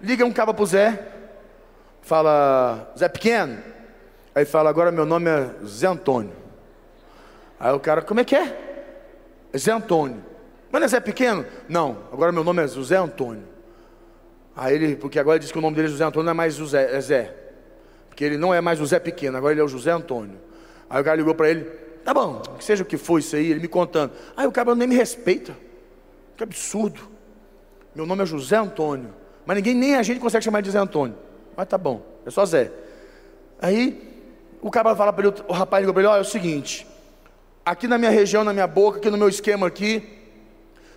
liga 0.01 0.25
um 0.25 0.33
cabo 0.33 0.55
pro 0.55 0.65
Zé, 0.65 1.05
fala, 2.09 2.91
Zé 2.99 3.07
Pequeno. 3.07 3.59
Aí 4.35 4.47
fala, 4.47 4.71
agora 4.71 4.91
meu 4.91 5.05
nome 5.05 5.29
é 5.31 5.51
Zé 5.67 5.87
Antônio. 5.87 6.33
Aí 7.61 7.73
o 7.73 7.79
cara, 7.79 8.01
como 8.01 8.21
é 8.21 8.25
que 8.25 8.35
é? 8.35 8.57
Zé 9.57 9.73
Antônio. 9.73 10.25
Mas 10.73 10.81
não 10.81 10.87
é 10.87 10.89
Zé 10.89 11.01
Pequeno? 11.01 11.45
Não, 11.69 11.99
agora 12.11 12.33
meu 12.33 12.43
nome 12.43 12.65
é 12.65 12.69
José 12.69 12.97
Antônio. 12.97 13.45
Aí 14.57 14.75
ele, 14.75 14.97
porque 14.97 15.19
agora 15.19 15.37
ele 15.37 15.43
diz 15.43 15.53
que 15.53 15.59
o 15.59 15.61
nome 15.61 15.77
dele 15.77 15.89
é 15.89 15.91
José 15.91 16.05
Antônio, 16.05 16.25
não 16.25 16.31
é 16.31 16.35
mais 16.35 16.55
José, 16.55 16.97
é 16.97 17.01
Zé. 17.01 17.35
Porque 18.09 18.25
ele 18.25 18.39
não 18.39 18.55
é 18.55 18.61
mais 18.61 18.79
José 18.79 18.99
Pequeno, 18.99 19.37
agora 19.37 19.53
ele 19.53 19.61
é 19.61 19.65
o 19.65 19.69
José 19.69 19.91
Antônio. 19.91 20.39
Aí 20.89 21.01
o 21.01 21.05
cara 21.05 21.17
ligou 21.17 21.35
para 21.35 21.51
ele, 21.51 21.65
tá 22.05 22.15
bom, 22.15 22.41
que 22.57 22.65
seja 22.65 22.83
o 22.83 22.87
que 22.87 22.97
for 22.97 23.19
isso 23.19 23.37
aí, 23.37 23.51
ele 23.51 23.61
me 23.61 23.69
contando. 23.69 24.13
Aí 24.35 24.47
o 24.47 24.53
cara 24.53 24.75
nem 24.75 24.89
me 24.89 24.97
respeita. 24.97 25.55
Que 26.37 26.43
absurdo. 26.43 27.01
Meu 27.95 28.07
nome 28.07 28.23
é 28.23 28.27
José 28.27 28.57
Antônio. 28.57 29.15
Mas 29.45 29.57
ninguém, 29.57 29.75
nem 29.75 29.97
a 29.97 30.03
gente 30.03 30.21
consegue 30.21 30.45
chamar 30.45 30.63
de 30.63 30.67
José 30.67 30.79
Antônio. 30.79 31.28
Mas 31.59 31.67
tá 31.67 31.77
bom, 31.77 32.01
é 32.25 32.31
só 32.31 32.47
Zé. 32.47 32.71
Aí 33.61 34.01
o 34.63 34.71
cara 34.71 34.95
fala 34.95 35.13
para 35.13 35.27
ele, 35.27 35.37
o 35.49 35.53
rapaz 35.53 35.83
ligou 35.83 35.93
para 35.93 36.03
ele, 36.05 36.09
olha, 36.09 36.19
é 36.19 36.23
o 36.23 36.25
seguinte, 36.25 36.87
aqui 37.67 37.89
na 37.89 37.99
minha 37.99 38.13
região, 38.13 38.45
na 38.45 38.53
minha 38.53 38.69
boca, 38.69 38.99
aqui 38.99 39.11
no 39.11 39.17
meu 39.17 39.29
esquema 39.29 39.67
aqui, 39.67 40.09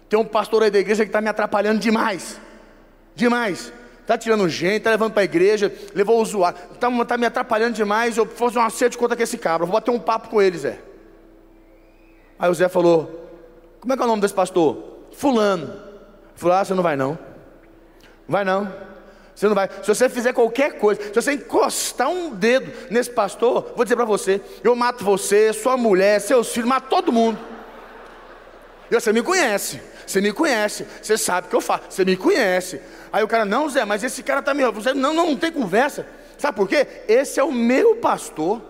tem 0.07 0.19
um 0.19 0.23
pastor 0.23 0.61
aí 0.61 0.69
da 0.69 0.77
igreja 0.77 1.03
que 1.03 1.09
está 1.09 1.19
me 1.19 1.29
atrapalhando 1.29 1.79
demais. 1.79 2.39
Demais. 3.15 3.73
Está 4.01 4.15
tirando 4.19 4.47
gente, 4.47 4.77
está 4.77 4.91
levando 4.91 5.13
para 5.13 5.23
a 5.23 5.25
igreja, 5.25 5.73
levou 5.95 6.19
o 6.19 6.21
usuário, 6.21 6.59
está 6.71 7.05
tá 7.05 7.17
me 7.17 7.25
atrapalhando 7.25 7.73
demais. 7.73 8.15
Eu 8.15 8.25
vou 8.25 8.35
fazer 8.35 8.59
uma 8.59 8.67
acerto 8.67 8.91
de 8.91 8.97
conta 8.99 9.15
com 9.15 9.23
esse 9.23 9.39
cabra, 9.39 9.65
vou 9.65 9.73
bater 9.73 9.89
um 9.89 9.99
papo 9.99 10.29
com 10.29 10.39
ele, 10.39 10.59
Zé. 10.59 10.77
Aí 12.37 12.51
o 12.51 12.53
Zé 12.53 12.69
falou: 12.69 13.31
Como 13.79 13.93
é 13.93 13.95
que 13.97 14.01
é 14.03 14.05
o 14.05 14.07
nome 14.07 14.21
desse 14.21 14.35
pastor? 14.35 14.77
Fulano. 15.11 15.73
Falou: 16.35 16.55
Ah, 16.55 16.63
você 16.63 16.75
não 16.75 16.83
vai 16.83 16.95
não. 16.95 17.17
Vai 18.27 18.43
não. 18.45 18.90
Você 19.35 19.47
não 19.47 19.55
vai. 19.55 19.69
Se 19.81 19.87
você 19.87 20.09
fizer 20.09 20.33
qualquer 20.33 20.77
coisa, 20.77 21.01
se 21.01 21.13
você 21.13 21.33
encostar 21.33 22.09
um 22.09 22.31
dedo 22.35 22.71
nesse 22.89 23.09
pastor, 23.09 23.73
vou 23.75 23.83
dizer 23.83 23.95
para 23.95 24.05
você: 24.05 24.41
eu 24.63 24.75
mato 24.75 25.03
você, 25.03 25.53
sua 25.53 25.77
mulher, 25.77 26.19
seus 26.19 26.49
filhos, 26.49 26.69
mato 26.69 26.89
todo 26.89 27.11
mundo. 27.11 27.39
E 28.89 28.93
você 28.93 29.13
me 29.13 29.23
conhece, 29.23 29.81
você 30.05 30.19
me 30.19 30.33
conhece, 30.33 30.85
você 31.01 31.17
sabe 31.17 31.47
o 31.47 31.49
que 31.49 31.55
eu 31.55 31.61
faço, 31.61 31.83
você 31.89 32.03
me 32.03 32.17
conhece. 32.17 32.81
Aí 33.11 33.23
o 33.23 33.27
cara, 33.27 33.45
não, 33.45 33.69
Zé, 33.69 33.85
mas 33.85 34.03
esse 34.03 34.21
cara 34.21 34.41
está 34.41 34.53
me. 34.53 34.69
Você, 34.71 34.93
não, 34.93 35.13
não, 35.13 35.27
não 35.27 35.37
tem 35.37 35.51
conversa. 35.51 36.05
Sabe 36.37 36.55
por 36.57 36.67
quê? 36.67 36.85
Esse 37.07 37.39
é 37.39 37.43
o 37.43 37.51
meu 37.51 37.95
pastor. 37.97 38.61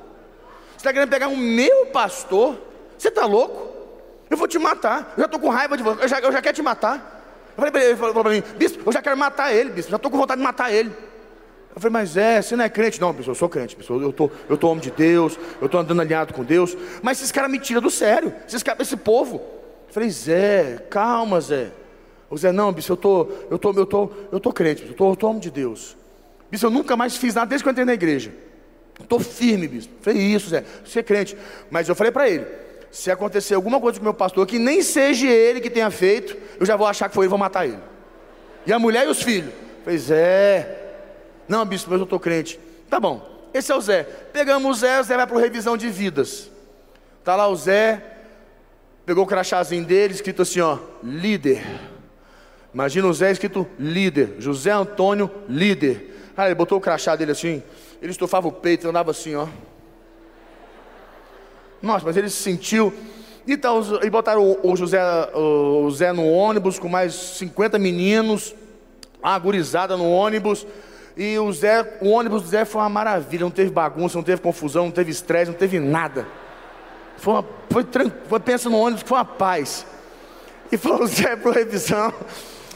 Você 0.72 0.78
está 0.78 0.94
querendo 0.94 1.10
pegar 1.10 1.28
o 1.28 1.38
meu 1.38 1.88
pastor? 1.88 2.58
Você 2.98 3.08
está 3.08 3.26
louco? 3.26 3.72
Eu 4.30 4.38
vou 4.38 4.48
te 4.48 4.58
matar. 4.58 5.14
Eu 5.18 5.22
já 5.22 5.26
estou 5.26 5.40
com 5.40 5.50
raiva 5.50 5.76
de 5.76 5.84
você. 5.84 6.04
Eu 6.04 6.08
já, 6.08 6.20
eu 6.20 6.32
já 6.32 6.42
quero 6.42 6.56
te 6.56 6.62
matar. 6.62 7.21
Falei 7.62 7.72
para 7.72 7.82
ele, 7.82 7.90
ele 7.92 7.98
falou 7.98 8.24
para 8.24 8.32
mim, 8.32 8.44
bispo, 8.58 8.82
eu 8.84 8.92
já 8.92 9.04
quero 9.04 9.16
matar 9.16 9.54
ele, 9.54 9.70
bispo, 9.70 9.92
já 9.92 9.98
estou 9.98 10.10
com 10.10 10.18
vontade 10.18 10.40
de 10.40 10.44
matar 10.44 10.74
ele. 10.74 10.90
Eu 11.76 11.80
falei, 11.80 11.92
mas 11.92 12.18
é, 12.18 12.42
você 12.42 12.56
não 12.56 12.66
é 12.66 12.70
crente? 12.70 13.00
Não, 13.00 13.14
bispo, 13.14 13.30
eu 13.30 13.36
sou 13.36 13.48
crente, 13.48 13.76
bispo, 13.76 14.02
eu 14.02 14.12
tô, 14.12 14.32
eu 14.50 14.58
tô 14.58 14.68
homem 14.68 14.82
de 14.82 14.90
Deus, 14.90 15.38
eu 15.62 15.68
estou 15.68 15.80
andando 15.80 16.02
alinhado 16.02 16.34
com 16.34 16.44
Deus, 16.44 16.76
mas 17.04 17.20
esses 17.20 17.32
caras 17.32 17.52
me 17.52 17.60
tiram 17.60 17.80
do 17.80 17.92
sério, 17.92 18.34
esses 18.48 18.64
caras, 18.64 18.88
esse 18.88 18.98
povo. 18.98 19.36
Eu 19.88 19.94
falei, 19.94 20.10
Zé, 20.10 20.88
calma, 20.90 21.40
Zé. 21.40 21.72
O 22.32 22.36
Zé, 22.36 22.52
não, 22.52 22.72
bispo, 22.74 22.94
eu 22.94 22.98
tô, 22.98 23.28
eu 23.52 23.60
tô, 23.60 23.74
eu 23.74 23.86
tô, 23.86 24.12
eu 24.32 24.40
tô 24.40 24.52
crente, 24.52 24.82
bispo, 24.82 24.94
eu 24.94 24.98
tô, 24.98 25.12
eu 25.12 25.16
tô 25.16 25.28
homem 25.28 25.40
de 25.40 25.52
Deus. 25.52 25.96
Bispo, 26.50 26.66
eu 26.66 26.72
nunca 26.72 26.98
mais 26.98 27.16
fiz 27.16 27.36
nada 27.36 27.46
desde 27.46 27.64
que 27.64 27.70
eu 27.70 27.72
entrei 27.74 27.86
na 27.86 27.94
igreja. 27.94 28.34
Estou 29.00 29.20
firme, 29.20 29.68
bispo. 29.68 29.94
Eu 30.00 30.04
falei, 30.04 30.20
isso, 30.20 30.50
Zé, 30.50 30.66
você 30.84 31.02
é 31.02 31.04
crente. 31.04 31.38
Mas 31.70 31.88
eu 31.88 31.94
falei 31.94 32.12
para 32.12 32.28
ele, 32.28 32.44
se 32.92 33.10
acontecer 33.10 33.56
alguma 33.56 33.80
coisa 33.80 33.98
com 33.98 34.04
o 34.04 34.06
meu 34.06 34.14
pastor 34.14 34.46
que 34.46 34.60
nem 34.60 34.82
seja 34.82 35.28
ele 35.28 35.62
que 35.62 35.70
tenha 35.70 35.90
feito, 35.90 36.36
eu 36.60 36.66
já 36.66 36.76
vou 36.76 36.86
achar 36.86 37.08
que 37.08 37.16
foi 37.16 37.26
ele 37.26 37.30
vou 37.30 37.40
matar 37.40 37.66
ele. 37.66 37.80
E 38.66 38.74
a 38.74 38.78
mulher 38.78 39.06
e 39.06 39.10
os 39.10 39.24
filhos. 39.24 39.54
Pois 39.84 40.12
é. 40.12 40.78
Não, 41.48 41.66
bispo, 41.66 41.90
mas 41.90 42.00
eu 42.00 42.04
estou 42.04 42.20
crente. 42.20 42.60
Tá 42.90 43.00
bom, 43.00 43.50
esse 43.54 43.72
é 43.72 43.76
o 43.76 43.82
Zé. 43.82 44.04
Pegamos 44.04 44.78
o 44.78 44.80
Zé, 44.80 45.00
o 45.00 45.04
Zé 45.04 45.16
vai 45.16 45.26
para 45.26 45.40
revisão 45.40 45.78
de 45.78 45.90
vidas. 45.90 46.52
Tá 47.24 47.36
lá 47.36 47.48
o 47.48 47.56
Zé, 47.56 48.04
pegou 49.06 49.24
o 49.24 49.28
crachazinho 49.28 49.86
dele, 49.86 50.14
escrito 50.14 50.42
assim, 50.42 50.60
ó, 50.60 50.78
líder. 51.04 51.64
Imagina 52.74 53.08
o 53.08 53.14
Zé 53.14 53.32
escrito 53.32 53.68
líder, 53.80 54.36
José 54.40 54.72
Antônio, 54.72 55.30
líder. 55.48 56.32
Ah, 56.36 56.46
ele 56.46 56.56
botou 56.56 56.78
o 56.78 56.82
crachá 56.82 57.16
dele 57.16 57.32
assim, 57.32 57.62
ele 58.02 58.12
estufava 58.12 58.48
o 58.48 58.52
peito, 58.52 58.88
andava 58.88 59.12
assim, 59.12 59.36
ó. 59.36 59.48
Nossa, 61.82 62.06
mas 62.06 62.16
ele 62.16 62.30
se 62.30 62.42
sentiu. 62.42 62.94
Então, 63.48 63.82
e 64.04 64.10
botaram 64.10 64.58
o, 64.62 64.76
José, 64.76 65.02
o 65.34 65.90
Zé 65.92 66.14
no 66.14 66.28
ônibus 66.28 66.78
com 66.78 66.88
mais 66.88 67.14
50 67.14 67.80
meninos, 67.80 68.54
a 69.22 69.38
gurizada 69.40 69.98
no 69.98 70.10
ônibus. 70.10 70.66
E 71.18 71.38
o, 71.40 71.52
Zé, 71.52 71.98
o 72.02 72.10
ônibus 72.10 72.44
do 72.44 72.48
Zé 72.48 72.66
foi 72.66 72.82
uma 72.82 72.90
maravilha, 72.90 73.44
não 73.44 73.52
teve 73.52 73.72
bagunça, 73.72 74.18
não 74.18 74.24
teve 74.24 74.42
confusão, 74.42 74.86
não 74.86 74.92
teve 74.92 75.12
estresse, 75.12 75.52
não 75.52 75.58
teve 75.58 75.80
nada. 75.80 76.28
Foi, 77.18 77.34
uma, 77.34 77.46
foi, 77.70 77.86
foi 78.28 78.40
pensa 78.40 78.70
no 78.70 78.78
ônibus 78.78 79.04
foi 79.06 79.18
uma 79.18 79.26
paz. 79.26 79.86
E 80.72 80.78
foi 80.78 81.02
o 81.02 81.08
Zé 81.08 81.36
para 81.36 81.52
revisão. 81.52 82.14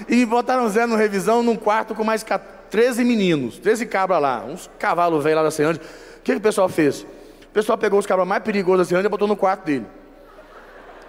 E 0.10 0.26
botaram 0.26 0.66
o 0.66 0.70
Zé 0.70 0.86
no 0.86 0.96
revisão 0.96 1.42
num 1.42 1.56
quarto 1.56 1.96
com 1.96 2.04
mais 2.04 2.26
13 2.70 3.06
meninos, 3.06 3.58
13 3.60 3.86
cabras 3.86 4.22
lá, 4.22 4.44
uns 4.44 4.70
cavalos 4.78 5.24
velhos 5.24 5.38
lá 5.38 5.44
da 5.44 5.52
Ceilândia. 5.52 5.82
O 6.18 6.22
que, 6.22 6.34
que 6.34 6.38
o 6.38 6.42
pessoal 6.42 6.68
fez? 6.68 7.06
Pessoal 7.56 7.78
pegou 7.78 7.98
os 7.98 8.06
cabras 8.06 8.28
mais 8.28 8.44
perigosos 8.44 8.80
da 8.80 8.86
Ceilândia 8.90 9.08
e 9.08 9.10
botou 9.10 9.30
no 9.30 9.38
quarto 9.38 9.64
dele. 9.64 9.86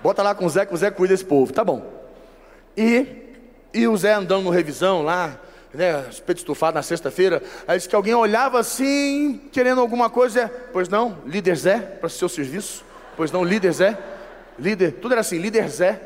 Bota 0.00 0.22
lá 0.22 0.32
com 0.32 0.46
o 0.46 0.48
Zé, 0.48 0.64
que 0.64 0.72
o 0.72 0.76
Zé 0.76 0.92
cuida 0.92 1.12
desse 1.12 1.24
povo. 1.24 1.52
Tá 1.52 1.64
bom. 1.64 1.84
E, 2.76 3.04
e 3.74 3.88
o 3.88 3.96
Zé 3.96 4.12
andando 4.12 4.44
no 4.44 4.50
revisão 4.50 5.02
lá, 5.02 5.40
né, 5.74 6.06
espeto 6.08 6.38
estufado 6.38 6.76
na 6.76 6.82
sexta-feira, 6.82 7.42
aí 7.66 7.76
disse 7.78 7.88
que 7.88 7.96
alguém 7.96 8.14
olhava 8.14 8.60
assim, 8.60 9.40
querendo 9.50 9.80
alguma 9.80 10.08
coisa. 10.08 10.48
Pois 10.72 10.88
não, 10.88 11.18
líder 11.26 11.56
Zé, 11.56 11.78
para 11.80 12.08
seu 12.08 12.28
serviço. 12.28 12.84
Pois 13.16 13.32
não, 13.32 13.42
líder 13.42 13.72
Zé. 13.72 13.98
Líder, 14.56 14.92
tudo 14.92 15.12
era 15.12 15.22
assim, 15.22 15.38
líder 15.38 15.68
Zé. 15.68 16.00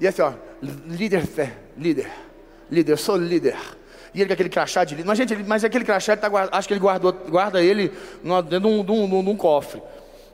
E 0.00 0.08
assim, 0.08 0.22
ó, 0.22 0.32
líder 0.62 1.26
Zé, 1.26 1.52
líder. 1.76 2.10
Líder, 2.70 2.92
eu 2.92 2.96
sou 2.96 3.16
líder. 3.16 3.58
E 4.16 4.20
ele 4.22 4.28
com 4.28 4.32
aquele 4.32 4.48
crachá 4.48 4.82
de 4.82 4.94
líder. 4.94 5.06
Mas, 5.06 5.18
gente, 5.18 5.34
ele, 5.34 5.44
mas 5.46 5.62
aquele 5.62 5.84
crachá, 5.84 6.16
tá, 6.16 6.30
acho 6.50 6.66
que 6.66 6.72
ele 6.72 6.80
guardou, 6.80 7.12
guarda 7.12 7.62
ele 7.62 7.92
dentro 8.48 8.60
de 8.60 8.66
um, 8.66 8.82
de, 8.82 8.90
um, 8.90 9.24
de 9.24 9.30
um, 9.30 9.36
cofre. 9.36 9.82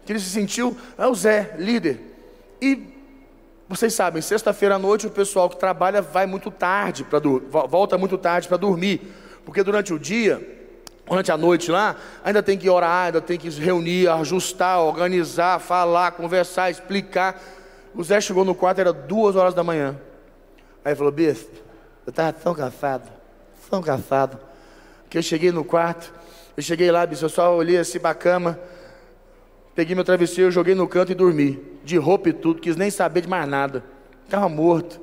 Que 0.07 0.13
ele 0.13 0.21
se 0.21 0.31
sentiu, 0.31 0.77
é 0.97 1.05
o 1.05 1.13
Zé, 1.17 1.57
líder. 1.59 1.99
E 2.61 2.87
vocês 3.69 3.93
sabem, 3.93 4.23
sexta-feira 4.23 4.77
à 4.77 4.79
noite 4.79 5.09
o 5.09 5.11
pessoal 5.11 5.51
que 5.51 5.57
trabalha 5.57 6.01
vai 6.01 6.27
muito 6.27 6.49
tarde, 6.49 7.03
para 7.03 7.19
volta 7.19 7.99
muito 7.99 8.17
tarde 8.17 8.47
para 8.47 8.57
dormir. 8.57 9.01
Porque 9.45 9.65
durante 9.65 9.93
o 9.93 9.99
dia, 9.99 10.41
durante 11.05 11.33
a 11.33 11.37
noite 11.37 11.69
lá, 11.69 11.97
ainda 12.23 12.41
tem 12.41 12.57
que 12.57 12.71
orar, 12.71 13.07
ainda 13.07 13.21
tem 13.21 13.37
que 13.37 13.49
reunir, 13.49 14.07
ajustar, 14.07 14.81
organizar, 14.81 15.59
falar, 15.59 16.13
conversar, 16.13 16.71
explicar. 16.71 17.43
O 17.93 18.05
Zé 18.05 18.21
chegou 18.21 18.45
no 18.45 18.55
quarto, 18.55 18.81
era 18.81 18.93
duas 18.93 19.35
horas 19.35 19.55
da 19.55 19.65
manhã. 19.65 19.99
Aí 20.85 20.93
ele 20.93 20.97
falou, 20.97 21.11
bispo, 21.11 21.51
eu 22.07 22.11
estava 22.11 22.33
tão 22.33 22.55
cansado 22.55 23.22
tão 23.73 23.81
cansado, 23.81 24.39
que 25.09 25.17
eu 25.17 25.23
cheguei 25.23 25.51
no 25.51 25.65
quarto, 25.65 26.13
eu 26.55 26.63
cheguei 26.63 26.91
lá, 26.91 27.07
bicho, 27.07 27.25
eu 27.25 27.29
só 27.31 27.57
olhei 27.57 27.79
assim 27.79 27.99
para 27.99 28.11
a 28.11 28.15
cama, 28.15 28.61
peguei 29.75 29.95
meu 29.95 30.05
travesseiro, 30.05 30.51
joguei 30.51 30.75
no 30.75 30.87
canto 30.87 31.11
e 31.11 31.15
dormi, 31.15 31.59
de 31.83 31.97
roupa 31.97 32.29
e 32.29 32.35
tudo, 32.35 32.61
quis 32.61 32.77
nem 32.77 32.91
saber 32.91 33.23
de 33.23 33.29
mais 33.29 33.49
nada, 33.49 33.83
estava 34.27 34.47
morto. 34.47 35.01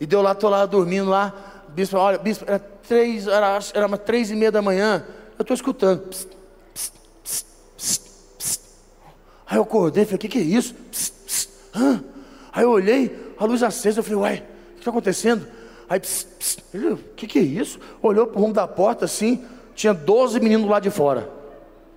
E 0.00 0.06
deu 0.06 0.22
lá, 0.22 0.36
tô 0.36 0.48
lá 0.48 0.64
dormindo 0.66 1.10
lá, 1.10 1.64
bispo, 1.70 1.96
olha, 1.96 2.16
bispo, 2.16 2.44
era 2.46 2.60
três, 2.60 3.26
era, 3.26 3.58
era 3.74 3.98
três 3.98 4.30
e 4.30 4.36
meia 4.36 4.52
da 4.52 4.62
manhã, 4.62 5.04
eu 5.36 5.42
estou 5.42 5.56
escutando. 5.56 6.08
Aí 9.48 9.58
eu 9.58 9.62
acordei, 9.62 10.04
falei, 10.04 10.14
o 10.14 10.18
que, 10.20 10.28
que 10.28 10.38
é 10.38 10.42
isso? 10.42 10.76
Aí 12.52 12.62
eu 12.62 12.70
olhei, 12.70 13.34
a 13.36 13.44
luz 13.44 13.64
acesa, 13.64 13.98
eu 13.98 14.04
falei, 14.04 14.18
uai, 14.20 14.36
o 14.36 14.74
que 14.74 14.78
está 14.78 14.92
acontecendo? 14.92 15.44
Aí, 15.88 16.00
psst, 16.00 16.28
psst, 16.38 16.64
Ele, 16.74 16.88
o 16.90 16.96
que, 16.96 17.26
que 17.26 17.38
é 17.38 17.42
isso? 17.42 17.78
Olhou 18.02 18.26
para 18.26 18.38
o 18.38 18.42
rumo 18.42 18.52
da 18.52 18.66
porta 18.66 19.04
assim, 19.04 19.44
tinha 19.74 19.94
12 19.94 20.40
meninos 20.40 20.68
lá 20.68 20.80
de 20.80 20.90
fora. 20.90 21.30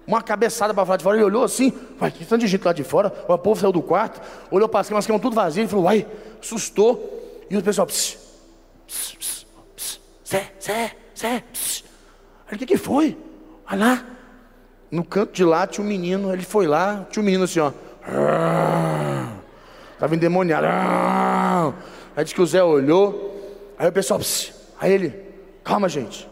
Uma 0.06 0.22
cabeçada 0.22 0.74
para 0.74 0.86
fora 0.86 0.98
de 0.98 1.04
fora, 1.04 1.18
ele 1.18 1.26
olhou 1.26 1.44
assim, 1.44 1.72
vai, 2.00 2.12
que 2.12 2.26
tanto 2.26 2.42
de 2.42 2.48
gente 2.48 2.64
lá 2.64 2.74
de 2.74 2.84
fora, 2.84 3.14
o 3.28 3.38
povo 3.38 3.60
saiu 3.60 3.72
do 3.72 3.82
quarto, 3.82 4.22
olhou 4.50 4.68
para 4.68 4.80
as 4.82 4.90
camas, 4.90 5.10
as 5.10 5.22
tudo 5.22 5.36
vazias, 5.36 5.58
ele 5.58 5.68
falou, 5.68 5.86
uai, 5.86 6.06
assustou. 6.42 7.46
E 7.50 7.58
o 7.58 7.62
pessoal, 7.62 7.88
pss, 7.88 8.18
pss, 8.88 9.16
pss, 9.16 9.46
pss, 9.76 10.00
Zé, 10.28 10.52
Zé, 10.62 10.96
Zé, 11.18 11.44
pss. 11.52 11.84
Aí, 12.50 12.56
o 12.56 12.60
que, 12.60 12.66
que 12.66 12.78
foi? 12.78 13.18
Olha 13.72 13.80
lá. 13.80 14.06
No 14.92 15.04
canto 15.04 15.34
de 15.34 15.44
lá 15.44 15.68
tinha 15.68 15.86
um 15.86 15.88
menino, 15.88 16.34
ele 16.34 16.44
foi 16.44 16.66
lá, 16.66 17.06
tinha 17.12 17.22
um 17.22 17.26
menino 17.26 17.44
assim, 17.44 17.60
ó. 17.60 17.72
Estava 19.94 20.16
endemoniado. 20.16 20.66
Aí 22.16 22.24
disse 22.24 22.34
que 22.34 22.42
o 22.42 22.46
Zé 22.46 22.64
olhou, 22.64 23.29
aí 23.80 23.88
o 23.88 23.92
pessoal, 23.92 24.20
pss, 24.20 24.54
aí 24.80 24.92
ele, 24.92 25.26
calma 25.64 25.88
gente, 25.88 26.30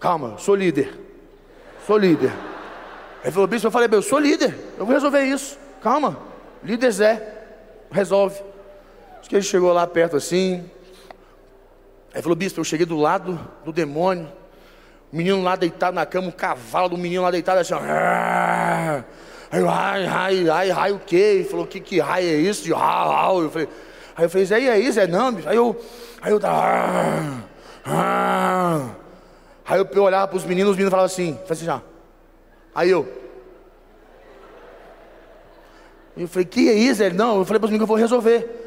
calma, 0.00 0.36
sou 0.38 0.56
líder, 0.56 0.92
sou 1.86 1.96
líder. 1.96 2.32
Ele 3.22 3.32
falou, 3.32 3.46
bispo, 3.46 3.68
eu 3.68 3.70
falei, 3.70 3.88
eu 3.92 4.02
sou 4.02 4.18
líder, 4.18 4.54
eu 4.76 4.84
vou 4.84 4.92
resolver 4.92 5.22
isso, 5.22 5.56
calma, 5.80 6.18
líder 6.64 6.90
Zé, 6.90 7.34
resolve. 7.92 8.42
Diz 9.20 9.28
que 9.28 9.36
ele 9.36 9.42
chegou 9.42 9.72
lá 9.72 9.86
perto 9.86 10.16
assim, 10.16 10.68
aí 12.12 12.20
falou, 12.20 12.34
bispo, 12.34 12.58
eu 12.58 12.64
cheguei 12.64 12.84
do 12.84 12.96
lado 12.96 13.38
do 13.64 13.72
demônio, 13.72 14.26
o 15.12 15.16
menino 15.16 15.42
lá 15.42 15.54
deitado 15.54 15.94
na 15.94 16.04
cama, 16.04 16.28
o 16.28 16.32
cavalo 16.32 16.88
do 16.88 16.98
menino 16.98 17.22
lá 17.22 17.30
deitado 17.30 17.60
assim, 17.60 17.74
eu, 19.52 19.68
ai, 19.68 20.06
ai, 20.06 20.48
ai, 20.48 20.70
ai, 20.70 20.92
o 20.92 21.00
quê? 21.00 21.16
Ele 21.16 21.44
falou, 21.44 21.66
que, 21.66 21.80
que 21.80 21.98
raio 21.98 22.28
é 22.28 22.36
isso? 22.36 22.68
Eu 22.68 22.76
falei, 23.50 23.68
aí 24.16 24.24
eu 24.24 24.30
falei, 24.30 24.46
Zé, 24.46 24.60
e 24.60 24.70
aí, 24.70 24.92
Zé? 24.92 25.08
Não, 25.08 25.36
aí 25.44 25.56
eu, 25.56 25.76
aí 26.20 26.32
eu 26.32 26.40
tava, 26.40 27.44
ah, 27.84 28.90
aí 29.64 29.80
eu 29.80 30.02
olhava 30.02 30.28
para 30.28 30.36
os 30.36 30.44
meninos, 30.44 30.70
os 30.72 30.76
meninos 30.76 30.90
falavam 30.90 31.06
assim, 31.06 31.38
assim 31.48 31.64
já. 31.64 31.82
Aí 32.74 32.90
eu, 32.90 33.06
eu 36.16 36.28
falei, 36.28 36.44
que 36.44 36.68
é 36.68 36.74
isso? 36.74 37.02
Ele, 37.02 37.16
não, 37.16 37.38
eu 37.38 37.44
falei 37.44 37.58
para 37.58 37.66
os 37.66 37.70
meninos 37.70 37.78
que 37.78 37.82
eu 37.82 37.86
vou 37.86 37.96
resolver. 37.96 38.60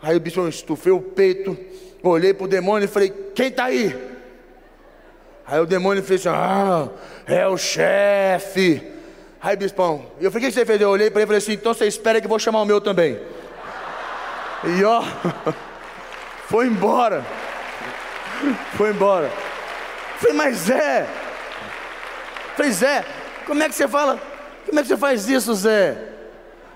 Aí 0.00 0.16
o 0.16 0.20
bicho, 0.20 0.40
eu 0.40 0.48
estufei 0.48 0.92
o 0.92 1.00
peito, 1.00 1.56
olhei 2.02 2.34
para 2.34 2.44
o 2.44 2.48
demônio 2.48 2.84
e 2.84 2.88
falei, 2.88 3.10
quem 3.34 3.48
está 3.48 3.64
aí? 3.64 3.96
Aí 5.46 5.60
o 5.60 5.66
demônio 5.66 6.02
fez 6.02 6.26
assim, 6.26 6.36
ah, 6.36 6.88
é 7.26 7.46
o 7.46 7.56
chefe. 7.56 8.92
Aí, 9.40 9.56
bispão, 9.56 10.06
eu 10.20 10.30
falei, 10.30 10.48
o 10.48 10.50
que 10.50 10.54
você 10.54 10.64
fez? 10.64 10.80
Eu 10.80 10.88
olhei 10.88 11.10
para 11.10 11.20
ele 11.20 11.24
e 11.24 11.26
falei 11.26 11.38
assim, 11.38 11.52
então 11.52 11.74
você 11.74 11.86
espera 11.86 12.18
que 12.20 12.26
eu 12.26 12.30
vou 12.30 12.38
chamar 12.38 12.62
o 12.62 12.64
meu 12.64 12.80
também. 12.80 13.20
E 14.78 14.84
ó, 14.84 15.02
foi 16.48 16.66
embora. 16.66 17.24
Foi 18.76 18.90
embora. 18.90 19.26
Eu 19.26 20.18
falei, 20.18 20.36
mas 20.36 20.56
Zé. 20.56 21.06
Falei, 22.56 22.72
Zé, 22.72 23.04
como 23.46 23.62
é 23.62 23.68
que 23.68 23.74
você 23.74 23.88
fala? 23.88 24.20
Como 24.66 24.78
é 24.78 24.82
que 24.82 24.88
você 24.88 24.96
faz 24.96 25.28
isso, 25.28 25.54
Zé? 25.54 25.96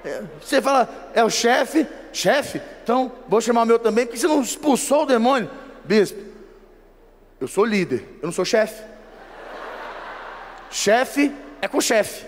É, 0.05 0.23
você 0.41 0.61
fala, 0.63 0.89
é 1.15 1.25
o 1.25 1.31
chefe? 1.31 1.87
Chefe? 2.13 2.61
Então, 2.83 3.13
vou 3.29 3.41
chamar 3.41 3.63
o 3.63 3.67
meu 3.67 3.79
também, 3.79 4.07
porque 4.07 4.19
você 4.19 4.27
não 4.27 4.41
expulsou 4.41 5.03
o 5.03 5.07
demônio. 5.07 5.51
Bispo, 5.85 6.21
eu 7.41 7.49
sou 7.49 7.65
líder, 7.65 8.05
eu 8.21 8.27
não 8.27 8.33
sou 8.33 8.45
chefe. 8.45 8.83
Chefe 10.71 11.35
é 11.61 11.69
com 11.69 11.81
chefe. 11.81 12.27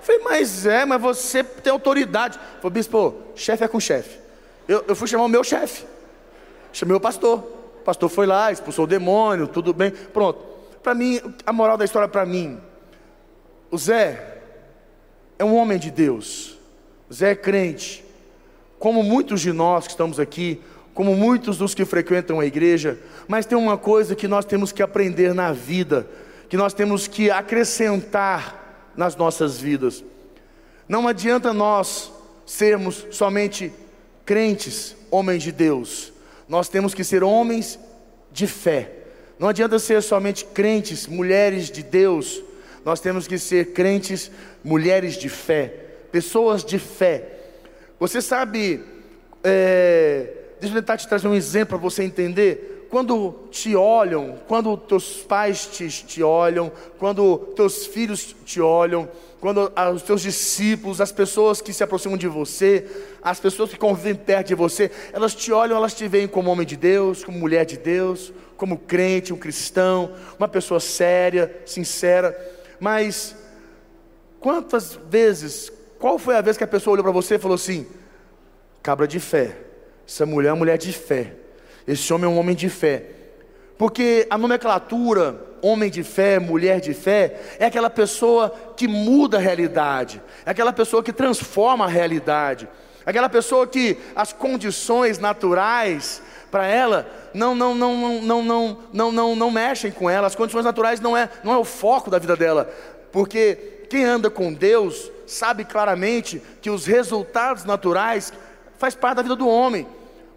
Falei, 0.00 0.22
mas 0.22 0.66
é, 0.66 0.84
mas 0.84 1.00
você 1.00 1.44
tem 1.44 1.72
autoridade. 1.72 2.38
Falei, 2.60 2.70
bispo, 2.70 3.14
chefe 3.34 3.64
é 3.64 3.68
com 3.68 3.80
chefe. 3.80 4.18
Eu, 4.66 4.84
eu 4.88 4.96
fui 4.96 5.06
chamar 5.06 5.24
o 5.24 5.28
meu 5.28 5.44
chefe. 5.44 5.84
Chamei 6.72 6.96
o 6.96 7.00
pastor. 7.00 7.38
O 7.80 7.82
pastor 7.84 8.08
foi 8.08 8.26
lá, 8.26 8.52
expulsou 8.52 8.84
o 8.84 8.88
demônio, 8.88 9.46
tudo 9.48 9.72
bem. 9.72 9.90
Pronto. 9.90 10.38
Para 10.82 10.94
mim, 10.94 11.20
a 11.44 11.52
moral 11.52 11.76
da 11.76 11.84
história 11.84 12.08
para 12.08 12.24
mim, 12.24 12.58
o 13.70 13.78
Zé 13.78 14.38
é 15.38 15.44
um 15.44 15.54
homem 15.54 15.78
de 15.78 15.90
Deus. 15.90 16.58
O 17.08 17.14
Zé 17.14 17.32
é 17.32 17.34
crente. 17.34 18.04
Como 18.78 19.02
muitos 19.02 19.40
de 19.40 19.52
nós 19.52 19.86
que 19.86 19.92
estamos 19.92 20.18
aqui, 20.18 20.60
como 20.94 21.14
muitos 21.14 21.58
dos 21.58 21.74
que 21.74 21.84
frequentam 21.84 22.40
a 22.40 22.46
igreja, 22.46 22.98
mas 23.28 23.46
tem 23.46 23.56
uma 23.56 23.78
coisa 23.78 24.14
que 24.14 24.28
nós 24.28 24.44
temos 24.44 24.72
que 24.72 24.82
aprender 24.82 25.34
na 25.34 25.52
vida, 25.52 26.06
que 26.48 26.56
nós 26.56 26.74
temos 26.74 27.06
que 27.06 27.30
acrescentar 27.30 28.92
nas 28.96 29.16
nossas 29.16 29.58
vidas. 29.58 30.04
Não 30.88 31.06
adianta 31.06 31.52
nós 31.52 32.12
sermos 32.44 33.06
somente 33.10 33.72
crentes, 34.24 34.96
homens 35.10 35.42
de 35.42 35.52
Deus. 35.52 36.12
Nós 36.50 36.68
temos 36.68 36.92
que 36.92 37.04
ser 37.04 37.22
homens 37.22 37.78
de 38.32 38.44
fé. 38.48 38.90
Não 39.38 39.48
adianta 39.48 39.78
ser 39.78 40.02
somente 40.02 40.44
crentes, 40.44 41.06
mulheres 41.06 41.70
de 41.70 41.80
Deus. 41.80 42.42
Nós 42.84 42.98
temos 42.98 43.28
que 43.28 43.38
ser 43.38 43.72
crentes, 43.72 44.32
mulheres 44.64 45.14
de 45.16 45.28
fé, 45.28 45.72
pessoas 46.10 46.64
de 46.64 46.76
fé. 46.76 47.24
Você 48.00 48.20
sabe, 48.20 48.84
é, 49.44 50.32
deixa 50.60 50.74
eu 50.74 50.82
tentar 50.82 50.96
te 50.96 51.06
trazer 51.06 51.28
um 51.28 51.36
exemplo 51.36 51.78
para 51.78 51.88
você 51.88 52.02
entender 52.02 52.88
quando 52.90 53.46
te 53.52 53.76
olham, 53.76 54.36
quando 54.48 54.76
teus 54.76 55.18
pais 55.18 55.66
te, 55.66 55.88
te 55.88 56.20
olham, 56.20 56.72
quando 56.98 57.38
teus 57.54 57.86
filhos 57.86 58.34
te 58.44 58.60
olham, 58.60 59.08
quando 59.40 59.72
os 59.94 60.02
teus 60.02 60.20
discípulos, 60.20 61.00
as 61.00 61.10
pessoas 61.10 61.62
que 61.62 61.72
se 61.72 61.82
aproximam 61.82 62.18
de 62.18 62.28
você, 62.28 62.86
as 63.22 63.40
pessoas 63.40 63.70
que 63.70 63.78
convivem 63.78 64.14
perto 64.14 64.48
de 64.48 64.54
você, 64.54 64.90
elas 65.12 65.34
te 65.34 65.50
olham, 65.50 65.76
elas 65.76 65.94
te 65.94 66.06
veem 66.06 66.28
como 66.28 66.50
homem 66.50 66.66
de 66.66 66.76
Deus, 66.76 67.24
como 67.24 67.38
mulher 67.38 67.64
de 67.64 67.78
Deus, 67.78 68.32
como 68.58 68.76
crente, 68.76 69.32
um 69.32 69.38
cristão, 69.38 70.12
uma 70.38 70.46
pessoa 70.46 70.78
séria, 70.78 71.62
sincera. 71.64 72.36
Mas 72.78 73.34
quantas 74.38 74.98
vezes, 75.08 75.72
qual 75.98 76.18
foi 76.18 76.36
a 76.36 76.42
vez 76.42 76.58
que 76.58 76.64
a 76.64 76.68
pessoa 76.68 76.92
olhou 76.92 77.04
para 77.04 77.12
você 77.12 77.36
e 77.36 77.38
falou 77.38 77.54
assim: 77.54 77.86
cabra 78.82 79.08
de 79.08 79.18
fé, 79.18 79.56
essa 80.06 80.26
mulher 80.26 80.50
é 80.50 80.52
uma 80.52 80.58
mulher 80.58 80.76
de 80.76 80.92
fé. 80.92 81.34
Esse 81.88 82.12
homem 82.12 82.26
é 82.26 82.28
um 82.28 82.38
homem 82.38 82.54
de 82.54 82.68
fé. 82.68 83.06
Porque 83.80 84.26
a 84.28 84.36
nomenclatura 84.36 85.40
homem 85.62 85.90
de 85.90 86.04
fé, 86.04 86.38
mulher 86.38 86.82
de 86.82 86.92
fé, 86.92 87.40
é 87.58 87.64
aquela 87.64 87.88
pessoa 87.88 88.54
que 88.76 88.86
muda 88.86 89.38
a 89.38 89.40
realidade, 89.40 90.20
é 90.44 90.50
aquela 90.50 90.70
pessoa 90.70 91.02
que 91.02 91.14
transforma 91.14 91.86
a 91.86 91.88
realidade, 91.88 92.68
é 93.06 93.08
aquela 93.08 93.30
pessoa 93.30 93.66
que 93.66 93.96
as 94.14 94.34
condições 94.34 95.18
naturais 95.18 96.20
para 96.50 96.66
ela 96.66 97.08
não 97.32 97.54
não 97.54 97.74
não 97.74 97.96
não 97.96 98.20
não 98.20 98.42
não 98.42 98.78
não 98.92 99.12
não 99.12 99.36
não 99.36 99.50
mexem 99.50 99.90
com 99.90 100.10
ela, 100.10 100.26
as 100.26 100.34
condições 100.34 100.66
naturais 100.66 101.00
não 101.00 101.16
é 101.16 101.30
não 101.42 101.54
é 101.54 101.56
o 101.56 101.64
foco 101.64 102.10
da 102.10 102.18
vida 102.18 102.36
dela, 102.36 102.70
porque 103.10 103.86
quem 103.88 104.04
anda 104.04 104.28
com 104.28 104.52
Deus 104.52 105.10
sabe 105.26 105.64
claramente 105.64 106.42
que 106.60 106.68
os 106.68 106.84
resultados 106.84 107.64
naturais 107.64 108.30
faz 108.76 108.94
parte 108.94 109.16
da 109.16 109.22
vida 109.22 109.36
do 109.36 109.48
homem. 109.48 109.86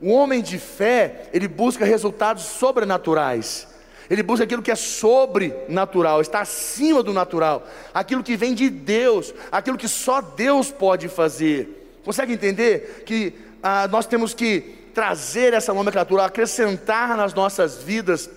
O 0.03 0.11
homem 0.11 0.41
de 0.41 0.59
fé, 0.59 1.29
ele 1.31 1.47
busca 1.47 1.85
resultados 1.85 2.43
sobrenaturais. 2.43 3.65
Ele 4.09 4.21
busca 4.21 4.43
aquilo 4.43 4.61
que 4.61 4.69
é 4.69 4.75
sobrenatural, 4.75 6.19
está 6.19 6.41
acima 6.41 7.01
do 7.01 7.13
natural, 7.13 7.65
aquilo 7.93 8.21
que 8.21 8.35
vem 8.35 8.53
de 8.53 8.69
Deus, 8.69 9.33
aquilo 9.49 9.77
que 9.77 9.87
só 9.87 10.19
Deus 10.19 10.69
pode 10.69 11.07
fazer. 11.07 11.87
Consegue 12.03 12.33
entender 12.33 13.03
que 13.05 13.33
ah, 13.63 13.87
nós 13.87 14.05
temos 14.05 14.33
que 14.33 14.75
trazer 14.93 15.53
essa 15.53 15.73
nomenclatura, 15.73 16.25
acrescentar 16.25 17.15
nas 17.15 17.33
nossas 17.33 17.77
vidas, 17.77 18.29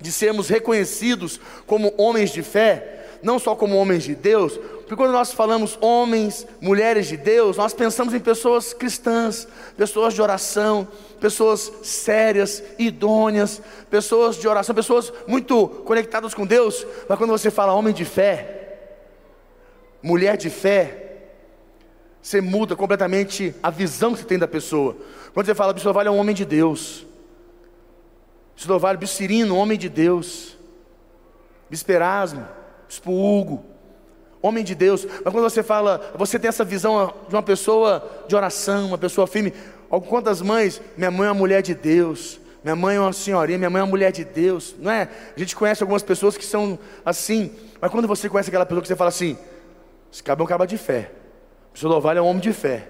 de 0.00 0.10
sermos 0.10 0.48
reconhecidos 0.48 1.38
como 1.66 1.92
homens 1.98 2.30
de 2.30 2.42
fé? 2.42 3.00
não 3.22 3.38
só 3.38 3.54
como 3.54 3.76
homens 3.76 4.04
de 4.04 4.14
Deus, 4.14 4.58
porque 4.90 5.04
quando 5.04 5.12
nós 5.12 5.30
falamos 5.30 5.78
homens, 5.80 6.44
mulheres 6.60 7.06
de 7.06 7.16
Deus, 7.16 7.56
nós 7.56 7.72
pensamos 7.72 8.12
em 8.12 8.18
pessoas 8.18 8.74
cristãs, 8.74 9.46
pessoas 9.76 10.14
de 10.14 10.20
oração, 10.20 10.88
pessoas 11.20 11.72
sérias, 11.84 12.60
idôneas, 12.76 13.62
pessoas 13.88 14.34
de 14.34 14.48
oração, 14.48 14.74
pessoas 14.74 15.12
muito 15.28 15.68
conectadas 15.68 16.34
com 16.34 16.44
Deus, 16.44 16.84
mas 17.08 17.16
quando 17.16 17.30
você 17.30 17.52
fala 17.52 17.72
homem 17.72 17.94
de 17.94 18.04
fé, 18.04 18.80
mulher 20.02 20.36
de 20.36 20.50
fé, 20.50 21.18
você 22.20 22.40
muda 22.40 22.74
completamente 22.74 23.54
a 23.62 23.70
visão 23.70 24.12
que 24.12 24.18
você 24.18 24.26
tem 24.26 24.40
da 24.40 24.48
pessoa. 24.48 24.96
Quando 25.32 25.46
você 25.46 25.54
fala, 25.54 25.72
Bispo 25.72 26.00
é 26.00 26.10
um 26.10 26.18
homem 26.18 26.34
de 26.34 26.44
Deus. 26.44 27.06
Bispo 28.56 28.76
Vale, 28.76 28.98
Bispo 28.98 29.18
Cirino, 29.18 29.56
homem 29.56 29.78
de 29.78 29.88
Deus. 29.88 30.58
Bispo 31.70 31.92
Erasmo, 31.92 32.44
Bispo 32.88 33.12
Hugo, 33.12 33.69
homem 34.42 34.64
de 34.64 34.74
Deus. 34.74 35.04
Mas 35.04 35.32
quando 35.32 35.42
você 35.42 35.62
fala, 35.62 36.12
você 36.16 36.38
tem 36.38 36.48
essa 36.48 36.64
visão 36.64 37.12
de 37.28 37.34
uma 37.34 37.42
pessoa 37.42 38.24
de 38.26 38.34
oração, 38.34 38.88
uma 38.88 38.98
pessoa 38.98 39.26
firme. 39.26 39.52
Quantas 40.08 40.40
mães? 40.40 40.80
Minha 40.96 41.10
mãe 41.10 41.28
é 41.28 41.30
uma 41.30 41.38
mulher 41.38 41.62
de 41.62 41.74
Deus. 41.74 42.40
Minha 42.62 42.76
mãe 42.76 42.96
é 42.96 43.00
uma 43.00 43.12
senhorinha, 43.12 43.58
minha 43.58 43.70
mãe 43.70 43.80
é 43.80 43.82
uma 43.82 43.90
mulher 43.90 44.12
de 44.12 44.24
Deus. 44.24 44.74
Não 44.78 44.90
é? 44.90 45.08
A 45.34 45.38
gente 45.38 45.56
conhece 45.56 45.82
algumas 45.82 46.02
pessoas 46.02 46.36
que 46.36 46.44
são 46.44 46.78
assim. 47.04 47.50
Mas 47.80 47.90
quando 47.90 48.06
você 48.06 48.28
conhece 48.28 48.50
aquela 48.50 48.66
pessoa 48.66 48.82
que 48.82 48.88
você 48.88 48.96
fala 48.96 49.08
assim, 49.08 49.36
esse 50.12 50.22
cabelo 50.22 50.44
é 50.44 50.46
um 50.46 50.48
cara 50.48 50.66
de 50.66 50.76
fé. 50.76 51.10
Bispo 51.72 51.88
Lovalho 51.88 52.18
é 52.18 52.22
um 52.22 52.26
homem 52.26 52.42
de 52.42 52.52
fé. 52.52 52.88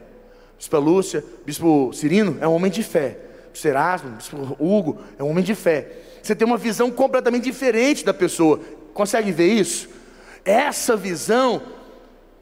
Bispo 0.58 0.78
Lúcia, 0.78 1.24
Bispo 1.46 1.92
Cirino 1.92 2.36
é 2.40 2.48
um 2.48 2.52
homem 2.54 2.70
de 2.70 2.82
fé. 2.82 3.18
Erasmo, 3.64 4.16
Hugo, 4.58 4.98
é 5.18 5.22
um 5.22 5.30
homem 5.30 5.44
de 5.44 5.54
fé. 5.54 5.88
Você 6.22 6.34
tem 6.34 6.46
uma 6.46 6.56
visão 6.56 6.90
completamente 6.90 7.44
diferente 7.44 8.04
da 8.04 8.14
pessoa. 8.14 8.60
Consegue 8.92 9.32
ver 9.32 9.48
isso? 9.52 9.88
Essa 10.44 10.96
visão 10.96 11.62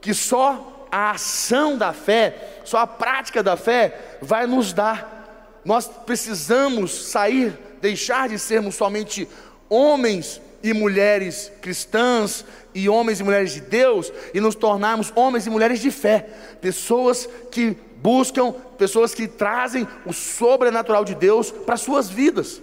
que 0.01 0.15
só 0.15 0.87
a 0.91 1.11
ação 1.11 1.77
da 1.77 1.93
fé, 1.93 2.61
só 2.65 2.79
a 2.79 2.87
prática 2.87 3.43
da 3.43 3.57
fé 3.57 4.19
vai 4.23 4.47
nos 4.47 4.73
dar. 4.73 5.61
Nós 5.65 5.87
precisamos 5.87 7.11
sair, 7.11 7.59
deixar 7.81 8.29
de 8.29 8.39
sermos 8.39 8.75
somente 8.75 9.29
homens 9.69 10.41
e 10.63 10.73
mulheres 10.73 11.53
cristãs 11.61 12.45
e 12.75 12.89
homens 12.89 13.21
e 13.21 13.25
mulheres 13.25 13.53
de 13.53 13.61
Deus 13.61 14.13
e 14.35 14.41
nos 14.41 14.55
tornarmos 14.55 15.13
homens 15.15 15.47
e 15.47 15.51
mulheres 15.51 15.81
de 15.81 15.91
fé, 15.91 16.29
pessoas 16.61 17.29
que 17.51 17.77
buscam, 17.97 18.53
pessoas 18.77 19.15
que 19.15 19.27
trazem 19.29 19.87
o 20.07 20.13
sobrenatural 20.13 21.05
de 21.05 21.15
Deus 21.15 21.51
para 21.51 21.77
suas 21.77 22.09
vidas. 22.09 22.63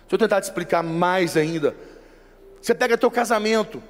Deixa 0.00 0.14
eu 0.14 0.18
tentar 0.18 0.40
te 0.40 0.44
explicar 0.44 0.82
mais 0.82 1.36
ainda. 1.36 1.76
Você 2.60 2.74
pega 2.74 2.96
teu 2.96 3.10
casamento. 3.10 3.82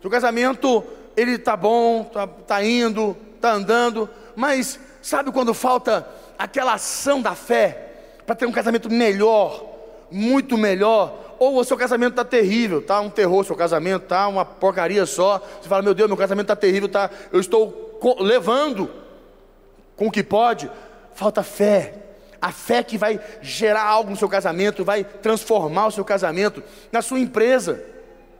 Seu 0.00 0.10
casamento, 0.10 0.84
ele 1.16 1.38
tá 1.38 1.56
bom, 1.56 2.04
tá, 2.04 2.26
tá 2.26 2.64
indo, 2.64 3.16
tá 3.40 3.52
andando, 3.52 4.08
mas 4.36 4.78
sabe 5.02 5.32
quando 5.32 5.52
falta 5.52 6.06
aquela 6.38 6.74
ação 6.74 7.20
da 7.20 7.34
fé 7.34 7.86
para 8.24 8.36
ter 8.36 8.46
um 8.46 8.52
casamento 8.52 8.88
melhor, 8.88 9.64
muito 10.10 10.56
melhor? 10.56 11.36
Ou 11.38 11.58
o 11.58 11.64
seu 11.64 11.76
casamento 11.76 12.12
está 12.12 12.24
terrível, 12.24 12.82
tá 12.82 13.00
um 13.00 13.10
terror 13.10 13.44
seu 13.44 13.56
casamento, 13.56 14.06
tá 14.06 14.26
uma 14.28 14.44
porcaria 14.44 15.06
só. 15.06 15.38
Você 15.60 15.68
fala, 15.68 15.82
meu 15.82 15.94
Deus, 15.94 16.08
meu 16.08 16.16
casamento 16.16 16.46
está 16.46 16.56
terrível, 16.56 16.88
tá, 16.88 17.10
eu 17.32 17.40
estou 17.40 17.98
levando 18.20 18.90
com 19.96 20.06
o 20.06 20.10
que 20.10 20.22
pode. 20.22 20.70
Falta 21.14 21.42
fé. 21.42 21.94
A 22.40 22.52
fé 22.52 22.84
que 22.84 22.96
vai 22.96 23.20
gerar 23.42 23.82
algo 23.82 24.10
no 24.10 24.16
seu 24.16 24.28
casamento, 24.28 24.84
vai 24.84 25.02
transformar 25.02 25.88
o 25.88 25.90
seu 25.90 26.04
casamento, 26.04 26.62
na 26.92 27.02
sua 27.02 27.18
empresa, 27.18 27.84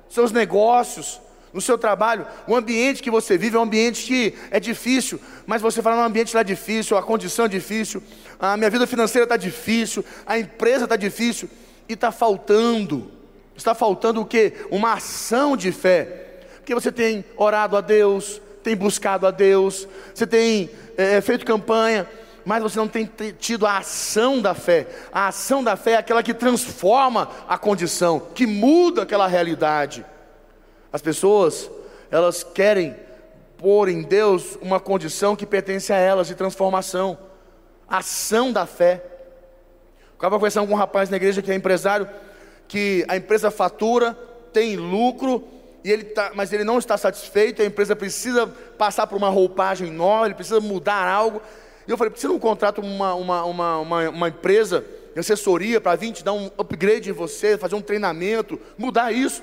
seus 0.09 0.31
negócios, 0.31 1.21
no 1.53 1.61
seu 1.61 1.79
trabalho. 1.79 2.27
O 2.47 2.55
ambiente 2.55 3.03
que 3.03 3.11
você 3.11 3.39
vive 3.39 3.57
é 3.57 3.59
um 3.59 3.63
ambiente 3.63 4.05
que 4.05 4.35
é 4.51 4.61
difícil, 4.61 5.21
mas 5.47 5.63
você 5.63 5.83
fala, 5.83 5.97
no 5.97 6.03
ambiente 6.03 6.29
está 6.29 6.43
difícil, 6.43 6.97
a 6.97 7.03
condição 7.03 7.47
é 7.47 7.49
difícil, 7.49 8.03
a 8.39 8.57
minha 8.57 8.71
vida 8.71 8.87
financeira 8.87 9.25
está 9.25 9.37
difícil, 9.37 10.05
a 10.27 10.39
empresa 10.39 10.85
está 10.85 10.97
difícil, 10.97 11.49
e 11.89 11.95
está 11.95 12.13
faltando, 12.13 13.11
está 13.57 13.75
faltando 13.75 14.21
o 14.21 14.27
que? 14.27 14.53
Uma 14.71 14.95
ação 14.95 15.57
de 15.57 15.73
fé, 15.73 16.43
porque 16.57 16.75
você 16.75 16.93
tem 16.93 17.25
orado 17.37 17.77
a 17.77 17.81
Deus, 17.81 18.41
tem 18.63 18.77
buscado 18.77 19.27
a 19.27 19.31
Deus, 19.31 19.89
você 20.15 20.27
tem 20.27 20.71
é, 20.97 21.21
feito 21.21 21.47
campanha, 21.47 22.07
mas 22.45 22.63
você 22.63 22.79
não 22.79 22.89
tem 22.89 23.11
tido 23.39 23.67
a 23.67 23.79
ação 23.79 24.41
da 24.41 24.55
fé. 24.55 24.87
A 25.13 25.29
ação 25.29 25.63
da 25.63 25.77
fé 25.77 25.93
é 25.93 25.97
aquela 25.97 26.23
que 26.23 26.33
transforma 26.33 27.29
a 27.47 27.59
condição, 27.59 28.21
que 28.35 28.47
muda 28.47 29.03
aquela 29.03 29.27
realidade. 29.27 30.05
As 30.93 31.03
pessoas, 31.03 31.71
elas 32.11 32.43
querem 32.43 32.97
pôr 33.59 33.89
em 33.89 34.03
Deus 34.03 34.57
uma 34.63 34.81
condição 34.81 35.37
que 35.37 35.45
pertence 35.45 35.93
a 35.93 35.97
elas 35.97 36.29
de 36.29 36.35
transformação. 36.35 37.19
Ação 37.89 38.53
da 38.53 38.67
fé. 38.67 39.03
Eu 40.11 40.15
estava 40.15 40.37
conversando 40.37 40.67
com 40.67 40.75
um 40.75 40.77
rapaz 40.77 41.11
na 41.11 41.17
igreja 41.17 41.43
que 41.43 41.51
é 41.51 41.55
empresário, 41.55 42.09
que 42.67 43.05
a 43.09 43.17
empresa 43.17 43.51
fatura, 43.51 44.17
tem 44.53 44.77
lucro, 44.77 45.45
e 45.85 45.91
ele 45.91 46.05
tá, 46.05 46.33
mas 46.35 46.53
ele 46.53 46.65
não 46.65 46.79
está 46.79 46.97
satisfeito, 46.97 47.63
a 47.63 47.65
empresa 47.65 47.95
precisa 47.95 48.47
passar 48.47 49.07
por 49.07 49.17
uma 49.17 49.29
roupagem 49.29 49.91
nova, 49.91 50.27
ele 50.27 50.35
precisa 50.35 50.61
mudar 50.61 51.07
algo. 51.07 51.41
E 51.87 51.91
eu 51.91 51.97
falei, 51.97 52.13
você 52.15 52.29
não 52.29 52.39
contrata 52.39 52.81
uma, 52.81 53.15
uma, 53.15 53.45
uma, 53.45 53.79
uma, 53.79 54.09
uma 54.11 54.29
empresa 54.29 54.85
de 55.15 55.21
assessoria 55.21 55.81
para 55.81 55.97
vir 55.97 56.13
te 56.13 56.25
dar 56.25 56.33
um 56.33 56.51
upgrade 56.59 57.11
em 57.11 57.13
você, 57.13 57.57
fazer 57.57 57.75
um 57.75 57.81
treinamento, 57.81 58.61
mudar 58.77 59.13
isso? 59.13 59.43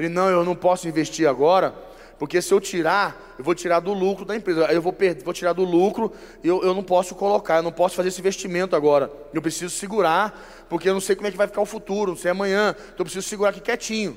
Ele, 0.00 0.08
não, 0.08 0.30
eu 0.30 0.42
não 0.46 0.56
posso 0.56 0.88
investir 0.88 1.28
agora, 1.28 1.74
porque 2.18 2.40
se 2.40 2.54
eu 2.54 2.58
tirar, 2.58 3.34
eu 3.36 3.44
vou 3.44 3.54
tirar 3.54 3.80
do 3.80 3.92
lucro 3.92 4.24
da 4.24 4.34
empresa. 4.34 4.62
Eu 4.72 4.80
vou, 4.80 4.94
perder, 4.94 5.22
vou 5.22 5.34
tirar 5.34 5.52
do 5.52 5.62
lucro 5.62 6.10
e 6.42 6.48
eu, 6.48 6.62
eu 6.62 6.72
não 6.72 6.82
posso 6.82 7.14
colocar, 7.14 7.56
eu 7.56 7.62
não 7.62 7.70
posso 7.70 7.96
fazer 7.96 8.08
esse 8.08 8.18
investimento 8.18 8.74
agora. 8.74 9.12
Eu 9.34 9.42
preciso 9.42 9.68
segurar, 9.68 10.64
porque 10.70 10.88
eu 10.88 10.94
não 10.94 11.02
sei 11.02 11.14
como 11.14 11.28
é 11.28 11.30
que 11.30 11.36
vai 11.36 11.46
ficar 11.46 11.60
o 11.60 11.66
futuro, 11.66 12.12
não 12.12 12.16
sei 12.16 12.30
amanhã. 12.30 12.74
Então 12.78 13.00
eu 13.00 13.04
preciso 13.04 13.28
segurar 13.28 13.50
aqui 13.50 13.60
quietinho. 13.60 14.16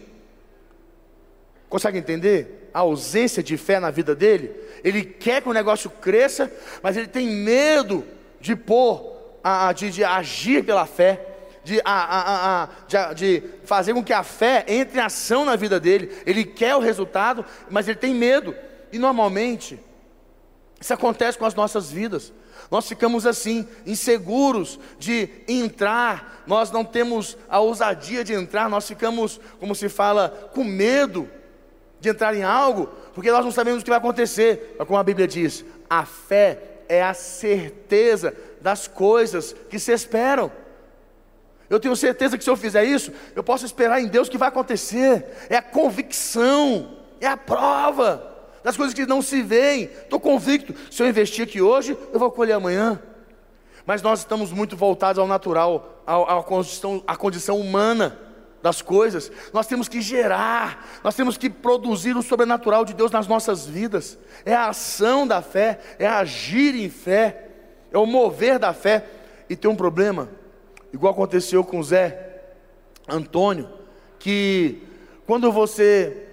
Consegue 1.67 1.97
entender 1.97 2.69
a 2.73 2.79
ausência 2.79 3.43
de 3.43 3.57
fé 3.57 3.77
na 3.77 3.91
vida 3.91 4.15
dele? 4.15 4.55
Ele 4.85 5.03
quer 5.03 5.41
que 5.41 5.49
o 5.49 5.53
negócio 5.53 5.89
cresça, 5.89 6.49
mas 6.81 6.95
ele 6.95 7.07
tem 7.07 7.27
medo 7.27 8.05
de 8.39 8.55
pôr, 8.55 9.17
de, 9.75 9.91
de 9.91 10.03
agir 10.05 10.63
pela 10.63 10.85
fé. 10.85 11.32
De, 11.63 11.79
a, 11.85 11.93
a, 11.93 12.63
a, 12.63 12.69
de, 12.87 13.15
de, 13.15 13.43
fazer 13.63 13.93
com 13.93 14.03
que 14.03 14.11
a 14.11 14.21
fé 14.21 14.65
entre 14.67 14.99
em 14.99 15.01
ação 15.01 15.45
na 15.45 15.55
vida 15.55 15.79
dele. 15.79 16.11
Ele 16.25 16.43
quer 16.43 16.75
o 16.75 16.79
resultado, 16.79 17.45
mas 17.69 17.87
ele 17.87 17.97
tem 17.97 18.13
medo. 18.13 18.53
E 18.91 18.99
normalmente, 18.99 19.79
isso 20.79 20.93
acontece 20.93 21.37
com 21.37 21.45
as 21.45 21.55
nossas 21.55 21.89
vidas. 21.89 22.33
Nós 22.69 22.87
ficamos 22.87 23.25
assim, 23.25 23.67
inseguros 23.85 24.79
de 24.97 25.29
entrar, 25.47 26.43
nós 26.47 26.71
não 26.71 26.83
temos 26.83 27.37
a 27.47 27.59
ousadia 27.59 28.23
de 28.23 28.33
entrar, 28.33 28.69
nós 28.69 28.87
ficamos, 28.87 29.39
como 29.59 29.75
se 29.75 29.89
fala, 29.89 30.49
com 30.53 30.63
medo 30.63 31.29
de 31.99 32.09
entrar 32.09 32.35
em 32.35 32.43
algo, 32.43 32.87
porque 33.13 33.31
nós 33.31 33.45
não 33.45 33.51
sabemos 33.51 33.81
o 33.81 33.83
que 33.83 33.89
vai 33.89 33.99
acontecer. 33.99 34.75
Mas 34.77 34.87
como 34.87 34.99
a 34.99 35.03
Bíblia 35.03 35.27
diz, 35.27 35.63
a 35.89 36.05
fé 36.05 36.81
é 36.89 37.01
a 37.01 37.13
certeza 37.13 38.35
das 38.59 38.87
coisas 38.87 39.55
que 39.69 39.79
se 39.79 39.91
esperam. 39.91 40.51
Eu 41.73 41.79
tenho 41.79 41.95
certeza 41.95 42.37
que 42.37 42.43
se 42.43 42.49
eu 42.51 42.55
fizer 42.55 42.83
isso, 42.83 43.11
eu 43.35 43.43
posso 43.43 43.65
esperar 43.65 43.99
em 43.99 44.07
Deus 44.07 44.29
que 44.29 44.37
vai 44.37 44.47
acontecer. 44.47 45.25
É 45.49 45.57
a 45.57 45.61
convicção, 45.61 46.97
é 47.19 47.25
a 47.25 47.35
prova 47.35 48.31
das 48.63 48.77
coisas 48.77 48.93
que 48.93 49.07
não 49.07 49.23
se 49.23 49.41
veem. 49.41 49.85
Estou 49.85 50.19
convicto, 50.19 50.75
se 50.91 51.01
eu 51.01 51.07
investir 51.07 51.43
aqui 51.43 51.63
hoje, 51.63 51.97
eu 52.13 52.19
vou 52.19 52.29
colher 52.29 52.53
amanhã. 52.53 53.01
Mas 53.87 54.03
nós 54.03 54.19
estamos 54.19 54.51
muito 54.51 54.77
voltados 54.77 55.17
ao 55.17 55.25
natural, 55.25 56.03
à, 56.05 56.37
à, 56.37 56.43
condição, 56.43 57.03
à 57.07 57.15
condição 57.15 57.59
humana 57.59 58.19
das 58.61 58.79
coisas, 58.79 59.31
nós 59.51 59.65
temos 59.65 59.89
que 59.89 59.99
gerar, 59.99 61.01
nós 61.03 61.15
temos 61.15 61.37
que 61.37 61.49
produzir 61.49 62.15
o 62.15 62.21
sobrenatural 62.21 62.85
de 62.85 62.93
Deus 62.93 63.11
nas 63.11 63.25
nossas 63.25 63.65
vidas. 63.65 64.15
É 64.45 64.53
a 64.53 64.69
ação 64.69 65.25
da 65.25 65.41
fé, 65.41 65.79
é 65.97 66.07
agir 66.07 66.75
em 66.75 66.87
fé, 66.87 67.49
é 67.91 67.97
o 67.97 68.05
mover 68.05 68.59
da 68.59 68.73
fé. 68.73 69.05
E 69.49 69.55
tem 69.55 69.69
um 69.69 69.75
problema, 69.75 70.29
igual 70.93 71.11
aconteceu 71.11 71.63
com 71.63 71.81
Zé 71.81 72.43
Antônio, 73.07 73.67
que 74.19 74.83
quando 75.25 75.51
você 75.51 76.27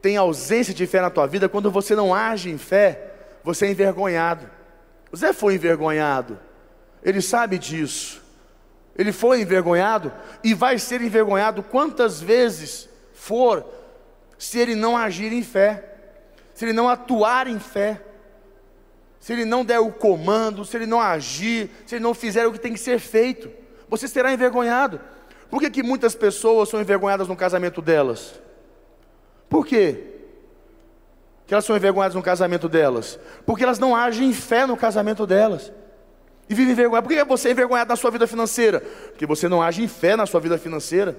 tem 0.00 0.16
ausência 0.16 0.72
de 0.72 0.86
fé 0.86 1.02
na 1.02 1.10
tua 1.10 1.26
vida, 1.26 1.48
quando 1.48 1.70
você 1.70 1.94
não 1.94 2.14
age 2.14 2.50
em 2.50 2.58
fé, 2.58 3.12
você 3.44 3.66
é 3.66 3.70
envergonhado. 3.70 4.50
O 5.12 5.16
Zé 5.16 5.32
foi 5.32 5.54
envergonhado, 5.54 6.38
ele 7.02 7.20
sabe 7.20 7.58
disso. 7.58 8.24
Ele 8.98 9.12
foi 9.12 9.42
envergonhado 9.42 10.10
e 10.42 10.54
vai 10.54 10.78
ser 10.78 11.02
envergonhado 11.02 11.62
quantas 11.62 12.18
vezes 12.18 12.88
for, 13.12 13.64
se 14.38 14.58
ele 14.58 14.74
não 14.74 14.96
agir 14.96 15.34
em 15.34 15.42
fé, 15.42 15.84
se 16.54 16.64
ele 16.64 16.72
não 16.72 16.88
atuar 16.88 17.46
em 17.46 17.58
fé, 17.58 18.00
se 19.20 19.34
ele 19.34 19.44
não 19.44 19.64
der 19.64 19.80
o 19.80 19.92
comando, 19.92 20.64
se 20.64 20.76
ele 20.76 20.86
não 20.86 21.00
agir, 21.00 21.70
se 21.84 21.96
ele 21.96 22.02
não 22.02 22.14
fizer 22.14 22.46
o 22.46 22.52
que 22.52 22.58
tem 22.58 22.72
que 22.72 22.80
ser 22.80 22.98
feito, 22.98 23.50
você 23.88 24.08
será 24.08 24.32
envergonhado. 24.32 25.00
Por 25.50 25.60
que, 25.60 25.70
que 25.70 25.82
muitas 25.82 26.14
pessoas 26.14 26.68
são 26.68 26.80
envergonhadas 26.80 27.28
no 27.28 27.36
casamento 27.36 27.80
delas? 27.80 28.34
Por 29.48 29.64
quê? 29.64 30.16
Que 31.46 31.54
elas 31.54 31.64
são 31.64 31.76
envergonhadas 31.76 32.14
no 32.14 32.22
casamento 32.22 32.68
delas? 32.68 33.18
Porque 33.44 33.62
elas 33.62 33.78
não 33.78 33.94
agem 33.94 34.28
em 34.28 34.32
fé 34.32 34.66
no 34.66 34.76
casamento 34.76 35.26
delas. 35.26 35.72
E 36.48 36.54
vive 36.54 36.72
envergonhado. 36.72 37.06
Por 37.06 37.16
que 37.16 37.24
você 37.24 37.48
é 37.48 37.52
envergonhado 37.52 37.88
na 37.88 37.96
sua 37.96 38.10
vida 38.10 38.26
financeira? 38.26 38.80
Porque 38.80 39.26
você 39.26 39.48
não 39.48 39.62
age 39.62 39.82
em 39.82 39.88
fé 39.88 40.16
na 40.16 40.26
sua 40.26 40.40
vida 40.40 40.58
financeira. 40.58 41.16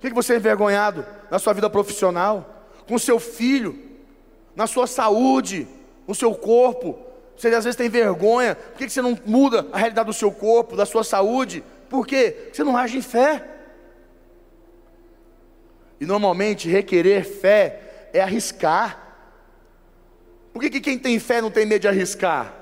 Por 0.00 0.08
que 0.08 0.14
você 0.14 0.34
é 0.34 0.36
envergonhado 0.36 1.04
na 1.30 1.38
sua 1.38 1.52
vida 1.52 1.68
profissional? 1.68 2.64
Com 2.86 2.98
seu 2.98 3.18
filho, 3.18 3.78
na 4.54 4.66
sua 4.66 4.86
saúde, 4.86 5.66
no 6.06 6.14
seu 6.14 6.34
corpo. 6.34 6.98
Você 7.38 7.48
às 7.48 7.64
vezes 7.64 7.76
tem 7.76 7.88
vergonha. 7.88 8.54
Por 8.54 8.78
que 8.78 8.90
você 8.90 9.00
não 9.00 9.18
muda 9.24 9.66
a 9.72 9.78
realidade 9.78 10.06
do 10.06 10.12
seu 10.12 10.30
corpo, 10.30 10.76
da 10.76 10.84
sua 10.84 11.04
saúde? 11.04 11.64
Por 11.88 12.06
quê? 12.06 12.50
Você 12.52 12.64
não 12.64 12.76
age 12.76 12.98
em 12.98 13.02
fé. 13.02 13.44
E 16.00 16.04
normalmente 16.04 16.68
requerer 16.68 17.24
fé 17.24 18.08
é 18.12 18.20
arriscar. 18.20 19.06
Por 20.52 20.60
que, 20.60 20.70
que 20.70 20.80
quem 20.80 20.98
tem 20.98 21.18
fé 21.18 21.40
não 21.40 21.50
tem 21.50 21.64
medo 21.64 21.82
de 21.82 21.88
arriscar? 21.88 22.58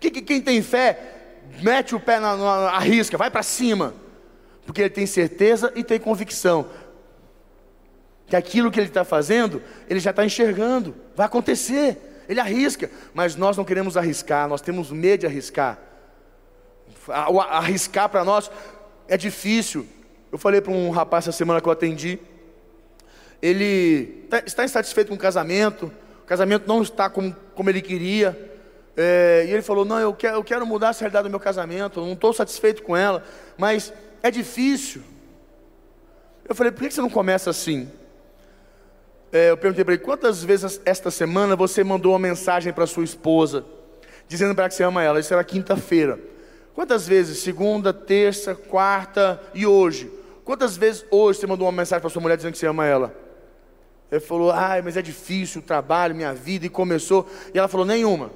que, 0.00 0.10
que 0.10 0.22
quem 0.22 0.40
tem 0.40 0.62
fé 0.62 0.98
mete 1.62 1.94
o 1.94 2.00
pé 2.00 2.18
na, 2.18 2.36
na 2.36 2.70
arrisca, 2.70 3.18
vai 3.18 3.30
para 3.30 3.42
cima? 3.42 3.94
Porque 4.64 4.80
ele 4.80 4.90
tem 4.90 5.06
certeza 5.06 5.70
e 5.76 5.84
tem 5.84 6.00
convicção 6.00 6.66
que 8.26 8.36
aquilo 8.36 8.70
que 8.70 8.78
ele 8.78 8.86
está 8.86 9.04
fazendo, 9.04 9.60
ele 9.88 9.98
já 9.98 10.10
está 10.10 10.24
enxergando, 10.24 10.94
vai 11.16 11.26
acontecer. 11.26 12.09
Ele 12.30 12.38
arrisca, 12.38 12.88
mas 13.12 13.34
nós 13.34 13.56
não 13.56 13.64
queremos 13.64 13.96
arriscar, 13.96 14.46
nós 14.46 14.60
temos 14.60 14.92
medo 14.92 15.22
de 15.22 15.26
arriscar. 15.26 15.80
arriscar 17.50 18.08
para 18.08 18.24
nós 18.24 18.48
é 19.08 19.16
difícil. 19.16 19.84
Eu 20.30 20.38
falei 20.38 20.60
para 20.60 20.72
um 20.72 20.90
rapaz 20.90 21.24
essa 21.26 21.36
semana 21.36 21.60
que 21.60 21.66
eu 21.66 21.72
atendi, 21.72 22.20
ele 23.42 24.26
tá, 24.30 24.44
está 24.46 24.64
insatisfeito 24.64 25.08
com 25.08 25.16
o 25.16 25.18
casamento, 25.18 25.90
o 26.22 26.26
casamento 26.26 26.68
não 26.68 26.82
está 26.82 27.10
como, 27.10 27.34
como 27.52 27.68
ele 27.68 27.82
queria, 27.82 28.38
é, 28.96 29.46
e 29.48 29.50
ele 29.50 29.62
falou: 29.62 29.84
Não, 29.84 29.98
eu 29.98 30.14
quero, 30.14 30.36
eu 30.36 30.44
quero 30.44 30.64
mudar 30.64 30.90
a 30.90 30.92
realidade 30.92 31.24
do 31.24 31.30
meu 31.30 31.40
casamento, 31.40 31.98
eu 31.98 32.06
não 32.06 32.12
estou 32.12 32.32
satisfeito 32.32 32.84
com 32.84 32.96
ela, 32.96 33.24
mas 33.58 33.92
é 34.22 34.30
difícil. 34.30 35.02
Eu 36.48 36.54
falei: 36.54 36.70
Por 36.70 36.86
que 36.86 36.94
você 36.94 37.00
não 37.00 37.10
começa 37.10 37.50
assim? 37.50 37.90
É, 39.32 39.50
eu 39.50 39.56
perguntei 39.56 39.84
para 39.84 39.94
ele: 39.94 40.02
Quantas 40.02 40.42
vezes 40.42 40.80
esta 40.84 41.10
semana 41.10 41.54
você 41.54 41.84
mandou 41.84 42.12
uma 42.12 42.18
mensagem 42.18 42.72
para 42.72 42.86
sua 42.86 43.04
esposa, 43.04 43.64
dizendo 44.26 44.54
para 44.54 44.68
que 44.68 44.74
você 44.74 44.82
ama 44.82 45.02
ela? 45.02 45.20
Isso 45.20 45.32
era 45.32 45.44
quinta-feira. 45.44 46.18
Quantas 46.74 47.06
vezes? 47.06 47.38
Segunda, 47.38 47.92
terça, 47.92 48.54
quarta 48.54 49.40
e 49.54 49.66
hoje? 49.66 50.10
Quantas 50.44 50.76
vezes 50.76 51.04
hoje 51.10 51.38
você 51.38 51.46
mandou 51.46 51.66
uma 51.66 51.72
mensagem 51.72 52.00
para 52.00 52.10
sua 52.10 52.22
mulher 52.22 52.36
dizendo 52.36 52.52
que 52.52 52.58
você 52.58 52.66
ama 52.66 52.86
ela? 52.86 53.14
Ele 54.10 54.20
falou: 54.20 54.50
Ai, 54.50 54.82
mas 54.82 54.96
é 54.96 55.02
difícil 55.02 55.60
o 55.60 55.64
trabalho, 55.64 56.14
minha 56.14 56.34
vida, 56.34 56.66
e 56.66 56.68
começou. 56.68 57.28
E 57.54 57.58
ela 57.58 57.68
falou: 57.68 57.86
Nenhuma. 57.86 58.30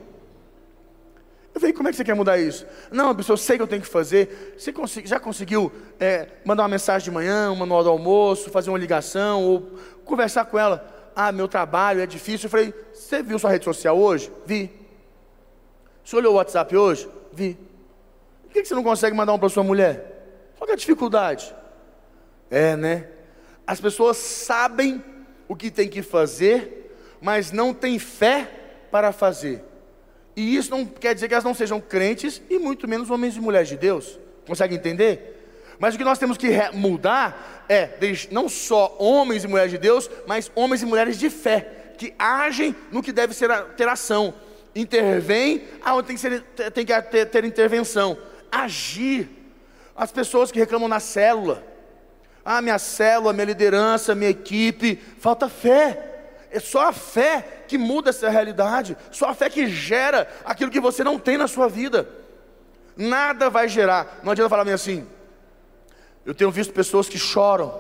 Eu 1.54 1.60
falei, 1.60 1.72
como 1.72 1.88
é 1.88 1.92
que 1.92 1.96
você 1.96 2.02
quer 2.02 2.16
mudar 2.16 2.36
isso? 2.36 2.66
Não, 2.90 3.14
pessoa, 3.14 3.34
eu 3.34 3.38
sei 3.38 3.56
que 3.56 3.62
eu 3.62 3.68
tenho 3.68 3.80
que 3.80 3.86
fazer. 3.86 4.56
Você 4.58 4.74
já 5.04 5.20
conseguiu 5.20 5.70
é, 6.00 6.26
mandar 6.44 6.64
uma 6.64 6.68
mensagem 6.68 7.04
de 7.04 7.12
manhã, 7.12 7.52
um 7.52 7.54
manual 7.54 7.84
do 7.84 7.90
almoço, 7.90 8.50
fazer 8.50 8.70
uma 8.70 8.78
ligação, 8.78 9.40
ou 9.44 9.70
conversar 10.04 10.44
com 10.46 10.58
ela? 10.58 11.12
Ah, 11.14 11.32
meu 11.32 11.48
trabalho 11.48 12.00
é 12.00 12.06
difícil. 12.06 12.46
Eu 12.46 12.50
falei, 12.50 12.74
você 12.92 13.22
viu 13.22 13.38
sua 13.38 13.50
rede 13.50 13.64
social 13.64 13.98
hoje? 13.98 14.30
Vi. 14.46 14.70
Você 16.04 16.16
olhou 16.16 16.34
o 16.34 16.36
WhatsApp 16.36 16.76
hoje? 16.76 17.08
Vi. 17.32 17.56
Por 18.42 18.52
que 18.52 18.64
você 18.64 18.74
não 18.74 18.82
consegue 18.82 19.16
mandar 19.16 19.32
um 19.32 19.38
para 19.38 19.48
sua 19.48 19.62
mulher? 19.62 20.52
Qual 20.58 20.68
é 20.68 20.72
a 20.72 20.76
dificuldade? 20.76 21.54
É, 22.50 22.76
né? 22.76 23.08
As 23.66 23.80
pessoas 23.80 24.16
sabem 24.16 25.02
o 25.48 25.56
que 25.56 25.70
tem 25.70 25.88
que 25.88 26.02
fazer, 26.02 26.94
mas 27.20 27.50
não 27.50 27.72
têm 27.72 27.98
fé 27.98 28.50
para 28.90 29.12
fazer. 29.12 29.64
E 30.36 30.56
isso 30.56 30.70
não 30.70 30.84
quer 30.84 31.14
dizer 31.14 31.28
que 31.28 31.34
elas 31.34 31.44
não 31.44 31.54
sejam 31.54 31.80
crentes 31.80 32.42
e 32.50 32.58
muito 32.58 32.86
menos 32.88 33.10
homens 33.10 33.36
e 33.36 33.40
mulheres 33.40 33.68
de 33.68 33.76
Deus. 33.76 34.18
Consegue 34.46 34.74
entender? 34.74 35.33
Mas 35.78 35.94
o 35.94 35.98
que 35.98 36.04
nós 36.04 36.18
temos 36.18 36.36
que 36.36 36.50
mudar 36.72 37.64
é 37.68 37.90
não 38.30 38.48
só 38.48 38.96
homens 38.98 39.44
e 39.44 39.48
mulheres 39.48 39.70
de 39.70 39.78
Deus, 39.78 40.10
mas 40.26 40.50
homens 40.54 40.82
e 40.82 40.86
mulheres 40.86 41.18
de 41.18 41.30
fé, 41.30 41.94
que 41.98 42.14
agem 42.18 42.74
no 42.90 43.02
que 43.02 43.12
deve 43.12 43.34
ser 43.34 43.50
ter 43.76 43.88
ação, 43.88 44.34
intervém 44.74 45.64
aonde 45.84 46.08
tem 46.08 46.16
que, 46.16 46.22
ser, 46.22 46.42
tem 46.72 46.84
que 46.84 47.02
ter, 47.02 47.26
ter 47.26 47.44
intervenção, 47.44 48.18
agir. 48.50 49.28
As 49.96 50.10
pessoas 50.10 50.50
que 50.50 50.58
reclamam 50.58 50.88
na 50.88 50.98
célula, 50.98 51.64
ah, 52.44 52.60
minha 52.60 52.78
célula, 52.78 53.32
minha 53.32 53.46
liderança, 53.46 54.14
minha 54.14 54.30
equipe, 54.30 54.96
falta 55.18 55.48
fé. 55.48 56.10
É 56.50 56.60
só 56.60 56.88
a 56.88 56.92
fé 56.92 57.64
que 57.66 57.76
muda 57.76 58.10
essa 58.10 58.28
realidade, 58.28 58.96
só 59.10 59.30
a 59.30 59.34
fé 59.34 59.50
que 59.50 59.66
gera 59.66 60.28
aquilo 60.44 60.70
que 60.70 60.78
você 60.78 61.02
não 61.02 61.18
tem 61.18 61.36
na 61.36 61.48
sua 61.48 61.68
vida. 61.68 62.08
Nada 62.96 63.50
vai 63.50 63.68
gerar. 63.68 64.20
Não 64.22 64.32
adianta 64.32 64.48
falar 64.48 64.68
assim. 64.72 65.06
Eu 66.24 66.34
tenho 66.34 66.50
visto 66.50 66.72
pessoas 66.72 67.08
que 67.08 67.18
choram, 67.18 67.72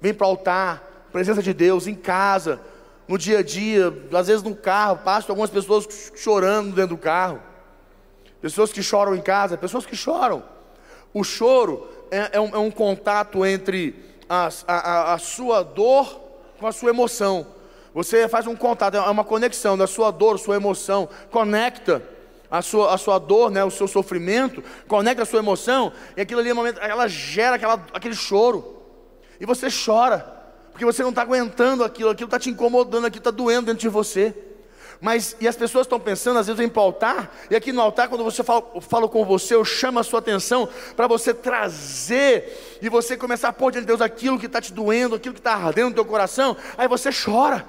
vêm 0.00 0.12
para 0.12 0.26
o 0.26 0.30
altar, 0.30 1.08
presença 1.12 1.42
de 1.42 1.54
Deus, 1.54 1.86
em 1.86 1.94
casa, 1.94 2.60
no 3.06 3.16
dia 3.16 3.38
a 3.38 3.42
dia, 3.42 3.92
às 4.12 4.26
vezes 4.26 4.42
no 4.42 4.54
carro, 4.54 4.98
passo 5.04 5.30
algumas 5.30 5.50
pessoas 5.50 6.12
chorando 6.16 6.74
dentro 6.74 6.96
do 6.96 6.98
carro. 7.00 7.40
Pessoas 8.40 8.72
que 8.72 8.82
choram 8.82 9.14
em 9.14 9.20
casa, 9.20 9.56
pessoas 9.56 9.86
que 9.86 9.94
choram. 9.94 10.42
O 11.14 11.22
choro 11.22 11.88
é, 12.10 12.30
é, 12.32 12.40
um, 12.40 12.48
é 12.48 12.58
um, 12.58 12.70
contato 12.70 13.46
entre 13.46 13.94
a, 14.28 14.48
a, 14.66 15.14
a 15.14 15.18
sua 15.18 15.62
dor 15.62 16.20
com 16.58 16.66
a 16.66 16.72
sua 16.72 16.90
emoção. 16.90 17.46
Você 17.94 18.26
faz 18.28 18.46
um 18.46 18.56
contato, 18.56 18.96
é 18.96 19.00
uma 19.00 19.24
conexão 19.24 19.76
da 19.76 19.86
sua 19.86 20.10
dor, 20.10 20.38
sua 20.38 20.56
emoção, 20.56 21.08
conecta 21.30 22.02
a 22.52 22.60
sua, 22.60 22.92
a 22.92 22.98
sua 22.98 23.18
dor, 23.18 23.50
né, 23.50 23.64
o 23.64 23.70
seu 23.70 23.88
sofrimento, 23.88 24.62
conecta 24.86 25.22
a 25.22 25.26
sua 25.26 25.38
emoção, 25.38 25.90
e 26.14 26.20
aquilo 26.20 26.38
ali, 26.38 26.50
é 26.50 26.52
momento, 26.52 26.78
ela 26.80 27.08
gera 27.08 27.56
aquela, 27.56 27.82
aquele 27.94 28.14
choro, 28.14 28.76
e 29.40 29.46
você 29.46 29.68
chora, 29.70 30.18
porque 30.70 30.84
você 30.84 31.02
não 31.02 31.08
está 31.08 31.22
aguentando 31.22 31.82
aquilo, 31.82 32.10
aquilo 32.10 32.26
está 32.26 32.38
te 32.38 32.50
incomodando, 32.50 33.06
aquilo 33.06 33.20
está 33.20 33.30
doendo 33.30 33.66
dentro 33.66 33.80
de 33.80 33.88
você. 33.88 34.34
Mas, 35.00 35.34
e 35.40 35.48
as 35.48 35.56
pessoas 35.56 35.86
estão 35.86 35.98
pensando, 35.98 36.38
às 36.38 36.46
vezes, 36.46 36.60
em 36.60 36.70
altar, 36.78 37.34
e 37.50 37.56
aqui 37.56 37.72
no 37.72 37.80
altar, 37.80 38.08
quando 38.08 38.22
você 38.22 38.44
fala, 38.44 38.62
fala 38.82 39.08
com 39.08 39.24
você, 39.24 39.54
eu 39.54 39.64
chamo 39.64 39.98
a 39.98 40.04
sua 40.04 40.18
atenção 40.18 40.68
para 40.94 41.06
você 41.06 41.32
trazer, 41.32 42.78
e 42.82 42.88
você 42.90 43.16
começar 43.16 43.48
a 43.48 43.52
pôr 43.52 43.72
diante 43.72 43.84
de 43.84 43.88
Deus 43.88 44.02
aquilo 44.02 44.38
que 44.38 44.46
está 44.46 44.60
te 44.60 44.74
doendo, 44.74 45.14
aquilo 45.14 45.34
que 45.34 45.40
está 45.40 45.54
ardendo 45.54 45.88
no 45.88 45.94
teu 45.94 46.04
coração, 46.04 46.54
aí 46.76 46.86
você 46.86 47.08
chora 47.10 47.66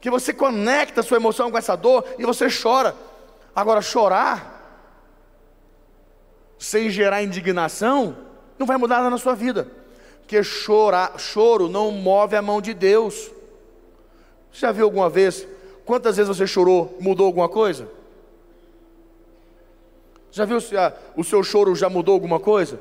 que 0.00 0.08
você 0.08 0.32
conecta 0.32 1.00
a 1.00 1.02
sua 1.02 1.16
emoção 1.16 1.50
com 1.50 1.58
essa 1.58 1.74
dor 1.74 2.04
e 2.16 2.24
você 2.24 2.46
chora. 2.48 2.94
Agora, 3.58 3.82
chorar 3.82 4.54
sem 6.60 6.88
gerar 6.90 7.24
indignação 7.24 8.16
não 8.56 8.64
vai 8.64 8.76
mudar 8.76 8.98
nada 8.98 9.10
na 9.10 9.18
sua 9.18 9.34
vida, 9.34 9.66
porque 10.20 10.44
chorar, 10.44 11.18
choro 11.18 11.68
não 11.68 11.90
move 11.90 12.36
a 12.36 12.40
mão 12.40 12.60
de 12.60 12.72
Deus. 12.72 13.32
Você 14.52 14.60
já 14.60 14.70
viu 14.70 14.84
alguma 14.84 15.10
vez 15.10 15.44
quantas 15.84 16.16
vezes 16.16 16.28
você 16.28 16.46
chorou, 16.46 16.96
mudou 17.00 17.26
alguma 17.26 17.48
coisa? 17.48 17.88
Já 20.30 20.44
viu 20.44 20.60
se 20.60 20.76
o 21.16 21.24
seu 21.24 21.42
choro 21.42 21.74
já 21.74 21.88
mudou 21.88 22.14
alguma 22.14 22.38
coisa? 22.38 22.78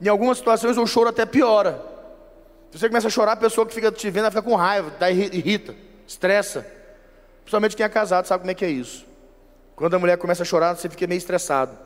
Em 0.00 0.08
algumas 0.08 0.38
situações 0.38 0.78
o 0.78 0.86
choro 0.86 1.10
até 1.10 1.26
piora. 1.26 1.84
Se 2.70 2.78
você 2.78 2.88
começa 2.88 3.08
a 3.08 3.10
chorar, 3.10 3.32
a 3.32 3.36
pessoa 3.36 3.66
que 3.66 3.74
fica 3.74 3.92
te 3.92 4.08
vendo 4.08 4.30
fica 4.30 4.40
com 4.40 4.54
raiva, 4.54 4.90
irrita 5.10 5.74
estressa. 6.06 6.66
Principalmente 7.42 7.76
quem 7.76 7.84
é 7.84 7.90
casado 7.90 8.24
sabe 8.24 8.40
como 8.40 8.50
é 8.50 8.54
que 8.54 8.64
é 8.64 8.70
isso. 8.70 9.12
Quando 9.76 9.94
a 9.94 9.98
mulher 9.98 10.16
começa 10.18 10.42
a 10.42 10.46
chorar, 10.46 10.76
você 10.76 10.88
fica 10.88 11.06
meio 11.06 11.18
estressado. 11.18 11.76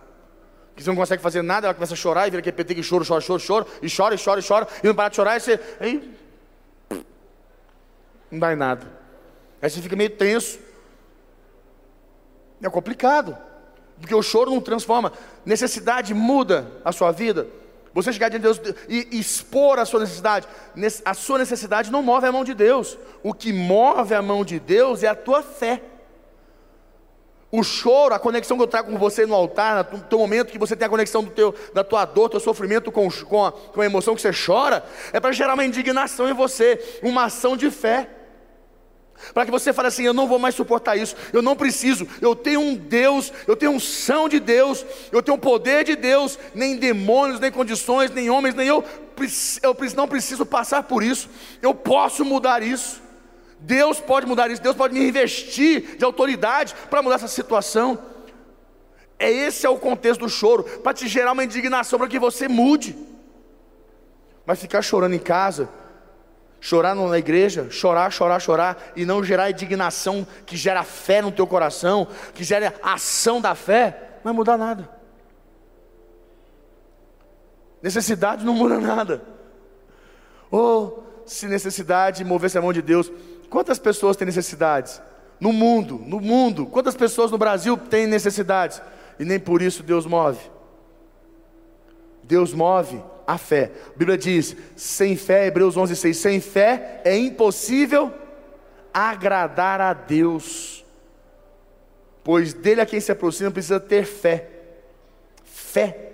Porque 0.69 0.85
você 0.85 0.91
não 0.91 0.97
consegue 0.97 1.23
fazer 1.23 1.43
nada, 1.43 1.67
ela 1.67 1.75
começa 1.75 1.95
a 1.95 1.97
chorar 1.97 2.29
e 2.29 2.31
vira 2.31 2.43
que 2.43 2.53
PT 2.53 2.75
que 2.75 2.89
chora, 2.89 3.05
chora, 3.05 3.23
chora, 3.27 3.43
chora, 3.45 3.67
e 3.83 3.89
chora, 3.89 4.15
e 4.15 4.19
chora, 4.19 4.41
e 4.41 4.43
chora, 4.43 4.69
e 4.83 4.87
não 4.87 4.95
para 4.95 5.09
de 5.09 5.17
chorar, 5.17 5.37
e 5.37 5.41
você. 5.41 5.61
Aí, 5.81 6.15
não 8.31 8.39
dá 8.39 8.53
em 8.53 8.57
nada. 8.57 8.87
Aí 9.61 9.69
você 9.69 9.81
fica 9.81 9.97
meio 9.97 10.11
tenso. 10.11 10.59
É 12.63 12.69
complicado. 12.69 13.37
Porque 14.01 14.15
o 14.15 14.23
choro 14.23 14.51
não 14.51 14.61
transforma. 14.61 15.13
Necessidade 15.45 16.15
muda 16.15 16.71
a 16.85 16.93
sua 16.93 17.11
vida. 17.11 17.47
Você 17.93 18.13
chegar 18.13 18.29
diante 18.29 18.43
de 18.43 18.61
Deus 18.63 18.77
e 18.89 19.19
expor 19.19 19.79
a 19.79 19.85
sua 19.85 20.01
necessidade, 20.01 20.47
a 21.05 21.15
sua 21.15 21.39
necessidade 21.39 21.91
não 21.91 22.03
move 22.03 22.27
a 22.27 22.31
mão 22.31 22.45
de 22.45 22.55
Deus. 22.55 22.97
O 23.23 23.35
que 23.35 23.53
move 23.53 24.15
a 24.15 24.23
mão 24.23 24.45
de 24.45 24.61
Deus 24.61 25.03
é 25.03 25.09
a 25.09 25.15
tua 25.17 25.43
fé. 25.43 25.83
O 27.51 27.63
choro, 27.63 28.15
a 28.15 28.19
conexão 28.19 28.59
que 28.59 28.63
eu 28.63 28.67
trago 28.67 28.93
com 28.93 28.99
você 28.99 29.25
no 29.25 29.35
altar, 29.35 29.89
no 29.91 30.01
teu 30.01 30.19
momento 30.19 30.53
que 30.53 30.59
você 30.59 30.77
tem 30.77 30.87
a 30.87 30.91
conexão 30.91 31.25
do 31.25 31.31
teu, 31.31 31.55
da 31.73 31.83
tua 31.83 32.05
dor, 32.05 32.29
teu 32.29 32.41
sofrimento 32.41 32.93
com, 32.93 33.09
com, 33.11 33.47
a, 33.47 33.53
com 33.53 33.81
a 33.81 33.87
emoção 33.87 34.15
que 34.15 34.21
você 34.21 34.31
chora, 34.33 34.85
é 35.15 35.19
para 35.19 35.33
gerar 35.33 35.55
uma 35.55 35.65
indignação 35.65 36.29
em 36.29 36.35
você, 36.35 36.79
uma 37.03 37.25
ação 37.25 37.57
de 37.57 37.71
fé. 37.71 38.11
Para 39.33 39.47
que 39.47 39.51
você 39.51 39.73
fale 39.73 39.89
assim: 39.89 40.05
eu 40.05 40.13
não 40.13 40.29
vou 40.29 40.39
mais 40.39 40.55
suportar 40.55 40.97
isso, 40.97 41.17
eu 41.33 41.41
não 41.41 41.57
preciso, 41.57 42.07
eu 42.21 42.37
tenho 42.37 42.61
um 42.61 42.75
Deus, 42.75 43.33
eu 43.47 43.57
tenho 43.57 43.73
um 43.73 43.81
são 43.81 44.29
de 44.29 44.39
Deus, 44.39 44.85
eu 45.11 45.23
tenho 45.23 45.37
o 45.37 45.39
um 45.39 45.41
poder 45.41 45.85
de 45.85 45.97
Deus, 45.97 46.39
nem 46.55 46.77
demônios, 46.77 47.41
nem 47.41 47.51
condições, 47.51 48.11
nem 48.11 48.29
homens, 48.29 48.55
nem 48.55 48.69
eu, 48.69 48.85
eu 49.63 49.77
não 49.97 50.07
preciso 50.07 50.45
passar 50.45 50.83
por 50.83 51.03
isso, 51.03 51.31
eu 51.63 51.75
posso 51.75 52.27
mudar 52.27 52.63
isso. 52.63 53.08
Deus 53.61 54.01
pode 54.01 54.27
mudar 54.27 54.51
isso, 54.51 54.63
Deus 54.63 54.77
pode 54.77 54.95
me 54.95 55.09
investir 55.09 55.97
de 55.97 56.05
autoridade 56.05 56.75
para 56.89 57.03
mudar 57.03 57.17
essa 57.17 57.29
situação. 57.29 57.99
É 59.19 59.31
esse 59.31 59.67
é 59.67 59.69
o 59.69 59.79
contexto 59.79 60.21
do 60.21 60.29
choro, 60.29 60.63
para 60.63 60.95
te 60.95 61.09
gerar 61.09 61.33
uma 61.33 61.45
indignação 61.45 61.99
para 61.99 62.09
que 62.09 62.19
você 62.19 62.47
mude. 62.47 62.97
Mas 64.47 64.61
ficar 64.61 64.81
chorando 64.81 65.15
em 65.15 65.19
casa, 65.19 65.69
Chorar 66.61 66.95
na 66.95 67.19
igreja, 67.19 67.71
chorar, 67.71 68.11
chorar, 68.11 68.41
chorar 68.41 68.93
e 68.97 69.05
não 69.05 69.23
gerar 69.23 69.51
indignação 69.51 70.27
que 70.45 70.57
gera 70.57 70.83
fé 70.83 71.23
no 71.23 71.31
teu 71.31 71.47
coração, 71.47 72.09
que 72.35 72.43
gera 72.43 72.75
ação 72.83 73.41
da 73.41 73.55
fé, 73.55 74.17
não 74.17 74.25
vai 74.25 74.33
mudar 74.33 74.59
nada. 74.59 74.89
Necessidade 77.81 78.45
não 78.45 78.55
muda 78.55 78.81
nada. 78.81 79.23
Ou 80.51 81.05
oh, 81.25 81.29
se 81.29 81.47
necessidade 81.47 82.25
movesse 82.25 82.59
a 82.59 82.63
mão 82.63 82.73
de 82.73 82.83
Deus, 82.83 83.11
quantas 83.49 83.79
pessoas 83.79 84.17
têm 84.17 84.27
necessidades? 84.27 85.01
No 85.41 85.53
mundo, 85.53 86.01
no 86.05 86.21
mundo, 86.21 86.67
quantas 86.67 86.97
pessoas 86.97 87.31
no 87.31 87.39
Brasil 87.39 87.77
têm 87.77 88.07
necessidades? 88.07 88.83
E 89.19 89.25
nem 89.25 89.39
por 89.39 89.63
isso 89.63 89.83
Deus 89.83 90.07
move. 90.07 90.39
Deus 92.23 92.53
move 92.53 93.03
a 93.27 93.39
fé. 93.39 93.71
A 93.95 93.99
Bíblia 93.99 94.19
diz: 94.19 94.57
sem 94.77 95.17
fé, 95.17 95.47
Hebreus 95.47 95.77
11, 95.77 95.97
6, 95.97 96.17
sem 96.17 96.41
fé 96.41 97.01
é 97.05 97.17
impossível 97.17 98.13
agradar 98.93 99.81
a 99.81 99.93
Deus, 99.93 100.85
pois 102.25 102.53
dele 102.53 102.81
a 102.81 102.87
quem 102.87 103.01
se 103.01 103.13
aproxima 103.13 103.51
precisa 103.51 103.79
ter 103.79 104.05
fé. 104.05 104.49
Fé. 105.45 106.09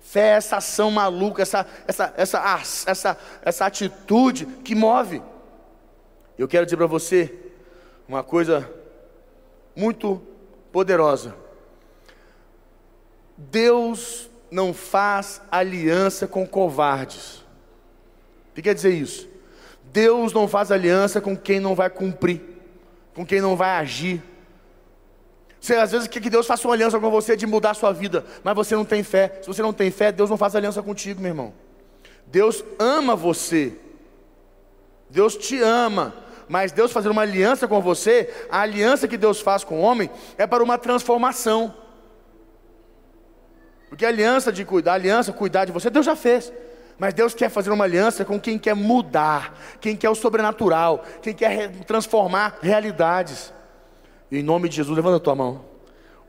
Fé 0.00 0.20
é 0.20 0.36
essa 0.36 0.56
ação 0.56 0.90
maluca, 0.90 1.42
essa, 1.42 1.66
essa, 1.86 2.14
essa, 2.16 2.60
essa, 2.86 3.18
essa 3.42 3.66
atitude 3.66 4.46
que 4.64 4.74
move. 4.74 5.20
Eu 6.38 6.46
quero 6.46 6.64
dizer 6.64 6.76
para 6.76 6.86
você 6.86 7.34
uma 8.06 8.22
coisa 8.22 8.70
muito 9.74 10.22
poderosa. 10.70 11.34
Deus 13.36 14.30
não 14.50 14.72
faz 14.72 15.42
aliança 15.50 16.26
com 16.26 16.46
covardes. 16.46 17.38
O 18.50 18.54
que 18.54 18.62
quer 18.62 18.74
dizer 18.74 18.90
isso? 18.90 19.28
Deus 19.92 20.32
não 20.32 20.46
faz 20.46 20.70
aliança 20.70 21.20
com 21.20 21.36
quem 21.36 21.58
não 21.58 21.74
vai 21.74 21.90
cumprir, 21.90 22.40
com 23.14 23.26
quem 23.26 23.40
não 23.40 23.56
vai 23.56 23.70
agir. 23.70 24.22
Você 25.60 25.74
às 25.74 25.90
vezes 25.90 26.06
quer 26.06 26.20
que 26.20 26.30
Deus 26.30 26.46
faça 26.46 26.66
uma 26.68 26.74
aliança 26.74 27.00
com 27.00 27.10
você 27.10 27.36
de 27.36 27.46
mudar 27.46 27.70
a 27.70 27.74
sua 27.74 27.92
vida, 27.92 28.24
mas 28.44 28.54
você 28.54 28.76
não 28.76 28.84
tem 28.84 29.02
fé. 29.02 29.40
Se 29.42 29.48
você 29.48 29.60
não 29.60 29.72
tem 29.72 29.90
fé, 29.90 30.12
Deus 30.12 30.30
não 30.30 30.36
faz 30.36 30.54
aliança 30.54 30.82
contigo, 30.82 31.20
meu 31.20 31.30
irmão. 31.30 31.52
Deus 32.26 32.64
ama 32.78 33.16
você. 33.16 33.76
Deus 35.10 35.36
te 35.36 35.60
ama. 35.60 36.14
Mas 36.48 36.72
Deus 36.72 36.92
fazer 36.92 37.08
uma 37.08 37.22
aliança 37.22 37.68
com 37.68 37.80
você, 37.80 38.32
a 38.50 38.60
aliança 38.60 39.06
que 39.06 39.16
Deus 39.16 39.40
faz 39.40 39.64
com 39.64 39.80
o 39.80 39.82
homem 39.82 40.10
é 40.36 40.46
para 40.46 40.62
uma 40.62 40.78
transformação. 40.78 41.74
Porque 43.88 44.04
a 44.04 44.08
aliança 44.08 44.52
de 44.52 44.64
cuidar, 44.64 44.94
aliança 44.94 45.32
cuidar 45.32 45.64
de 45.64 45.72
você, 45.72 45.90
Deus 45.90 46.06
já 46.06 46.16
fez. 46.16 46.52
Mas 46.98 47.14
Deus 47.14 47.32
quer 47.32 47.48
fazer 47.48 47.70
uma 47.70 47.84
aliança 47.84 48.24
com 48.24 48.40
quem 48.40 48.58
quer 48.58 48.74
mudar, 48.74 49.56
quem 49.80 49.96
quer 49.96 50.10
o 50.10 50.14
sobrenatural, 50.14 51.04
quem 51.22 51.32
quer 51.32 51.70
transformar 51.84 52.58
realidades. 52.60 53.52
Em 54.30 54.42
nome 54.42 54.68
de 54.68 54.76
Jesus, 54.76 54.96
levanta 54.96 55.16
a 55.16 55.20
tua 55.20 55.34
mão. 55.34 55.67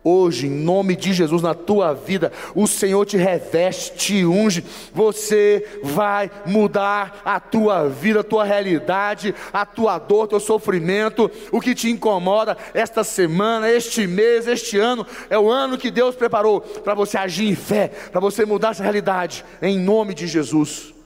Hoje, 0.03 0.47
em 0.47 0.49
nome 0.49 0.95
de 0.95 1.11
Jesus, 1.11 1.41
na 1.41 1.53
tua 1.53 1.93
vida, 1.93 2.31
o 2.55 2.65
Senhor 2.67 3.05
te 3.05 3.17
reveste, 3.17 3.97
te 3.97 4.25
unge. 4.25 4.63
Você 4.93 5.81
vai 5.83 6.31
mudar 6.45 7.21
a 7.25 7.37
tua 7.39 7.89
vida, 7.89 8.21
a 8.21 8.23
tua 8.23 8.45
realidade, 8.45 9.35
a 9.51 9.65
tua 9.65 9.99
dor, 9.99 10.27
teu 10.27 10.39
sofrimento, 10.39 11.29
o 11.51 11.59
que 11.59 11.75
te 11.75 11.89
incomoda 11.89 12.57
esta 12.73 13.03
semana, 13.03 13.69
este 13.69 14.07
mês, 14.07 14.47
este 14.47 14.77
ano. 14.77 15.05
É 15.29 15.37
o 15.37 15.49
ano 15.49 15.77
que 15.77 15.91
Deus 15.91 16.15
preparou 16.15 16.61
para 16.61 16.93
você 16.93 17.17
agir 17.17 17.49
em 17.49 17.55
fé, 17.55 17.89
para 18.11 18.21
você 18.21 18.45
mudar 18.45 18.69
essa 18.71 18.83
realidade, 18.83 19.43
em 19.61 19.77
nome 19.77 20.13
de 20.13 20.27
Jesus. 20.27 20.98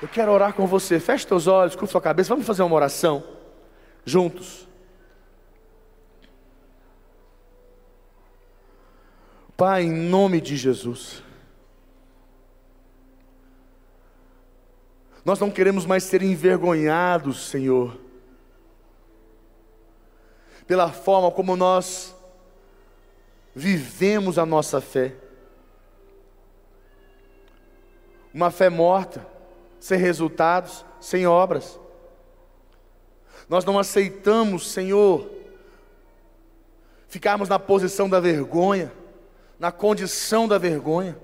Eu 0.00 0.08
quero 0.08 0.32
orar 0.32 0.54
com 0.54 0.66
você. 0.66 0.98
Feche 0.98 1.26
teus 1.26 1.46
olhos, 1.46 1.74
curva 1.74 1.90
sua 1.90 2.00
cabeça. 2.00 2.30
Vamos 2.30 2.46
fazer 2.46 2.62
uma 2.62 2.74
oração 2.74 3.22
juntos. 4.04 4.66
Pai, 9.56 9.82
em 9.82 9.92
nome 9.92 10.40
de 10.40 10.56
Jesus. 10.56 11.22
Nós 15.22 15.38
não 15.38 15.50
queremos 15.50 15.84
mais 15.84 16.04
ser 16.04 16.22
envergonhados, 16.22 17.48
Senhor, 17.48 18.00
pela 20.66 20.90
forma 20.90 21.30
como 21.30 21.56
nós 21.56 22.16
vivemos 23.54 24.38
a 24.38 24.46
nossa 24.46 24.80
fé. 24.80 25.14
Uma 28.32 28.50
fé 28.50 28.70
morta 28.70 29.39
sem 29.80 29.98
resultados, 29.98 30.84
sem 31.00 31.26
obras. 31.26 31.80
Nós 33.48 33.64
não 33.64 33.78
aceitamos, 33.78 34.70
Senhor, 34.70 35.28
ficarmos 37.08 37.48
na 37.48 37.58
posição 37.58 38.08
da 38.08 38.20
vergonha, 38.20 38.92
na 39.58 39.72
condição 39.72 40.46
da 40.46 40.58
vergonha. 40.58 41.18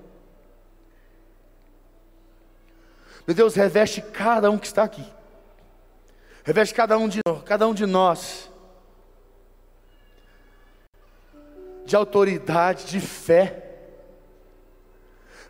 Meu 3.25 3.35
Deus, 3.35 3.55
reveste 3.55 4.01
cada 4.01 4.51
um 4.51 4.57
que 4.57 4.67
está 4.67 4.83
aqui. 4.83 5.05
Reveste 6.43 6.73
cada 6.73 6.97
um 6.97 7.07
de, 7.07 7.21
cada 7.45 7.67
um 7.67 7.73
de 7.73 7.85
nós 7.85 8.49
de 11.87 11.95
autoridade, 11.95 12.85
de 12.85 12.99
fé. 12.99 13.63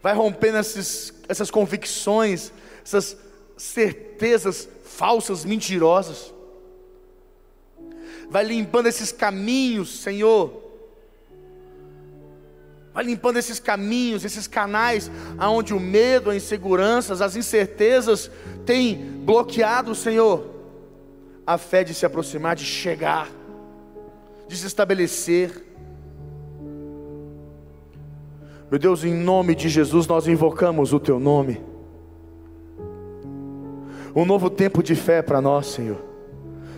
Vai 0.04 0.14
rompendo 0.14 0.60
esses, 0.60 1.12
essas 1.28 1.50
convicções, 1.50 2.54
essas 2.88 3.18
certezas 3.58 4.70
falsas, 4.86 5.44
mentirosas. 5.44 6.34
Vai 8.30 8.46
limpando 8.46 8.88
esses 8.88 9.12
caminhos, 9.12 10.00
Senhor. 10.00 10.64
Vai 12.94 13.04
limpando 13.04 13.38
esses 13.38 13.60
caminhos, 13.60 14.24
esses 14.24 14.48
canais 14.48 15.12
aonde 15.38 15.74
o 15.74 15.80
medo, 15.80 16.30
as 16.30 16.38
inseguranças, 16.38 17.22
as 17.22 17.36
incertezas 17.36 18.32
têm 18.66 18.96
bloqueado, 18.96 19.94
Senhor, 19.94 20.48
a 21.46 21.58
fé 21.58 21.84
de 21.84 21.94
se 21.94 22.06
aproximar, 22.06 22.56
de 22.56 22.64
chegar, 22.64 23.30
de 24.48 24.56
se 24.56 24.66
estabelecer. 24.66 25.66
Meu 28.72 28.80
Deus, 28.80 29.04
em 29.04 29.14
nome 29.14 29.56
de 29.56 29.68
Jesus, 29.68 30.08
nós 30.08 30.26
invocamos 30.26 30.94
o 30.94 31.00
Teu 31.00 31.20
nome 31.20 31.77
um 34.22 34.26
novo 34.26 34.50
tempo 34.50 34.82
de 34.82 34.96
fé 34.96 35.22
para 35.22 35.40
nós, 35.40 35.68
Senhor, 35.68 36.02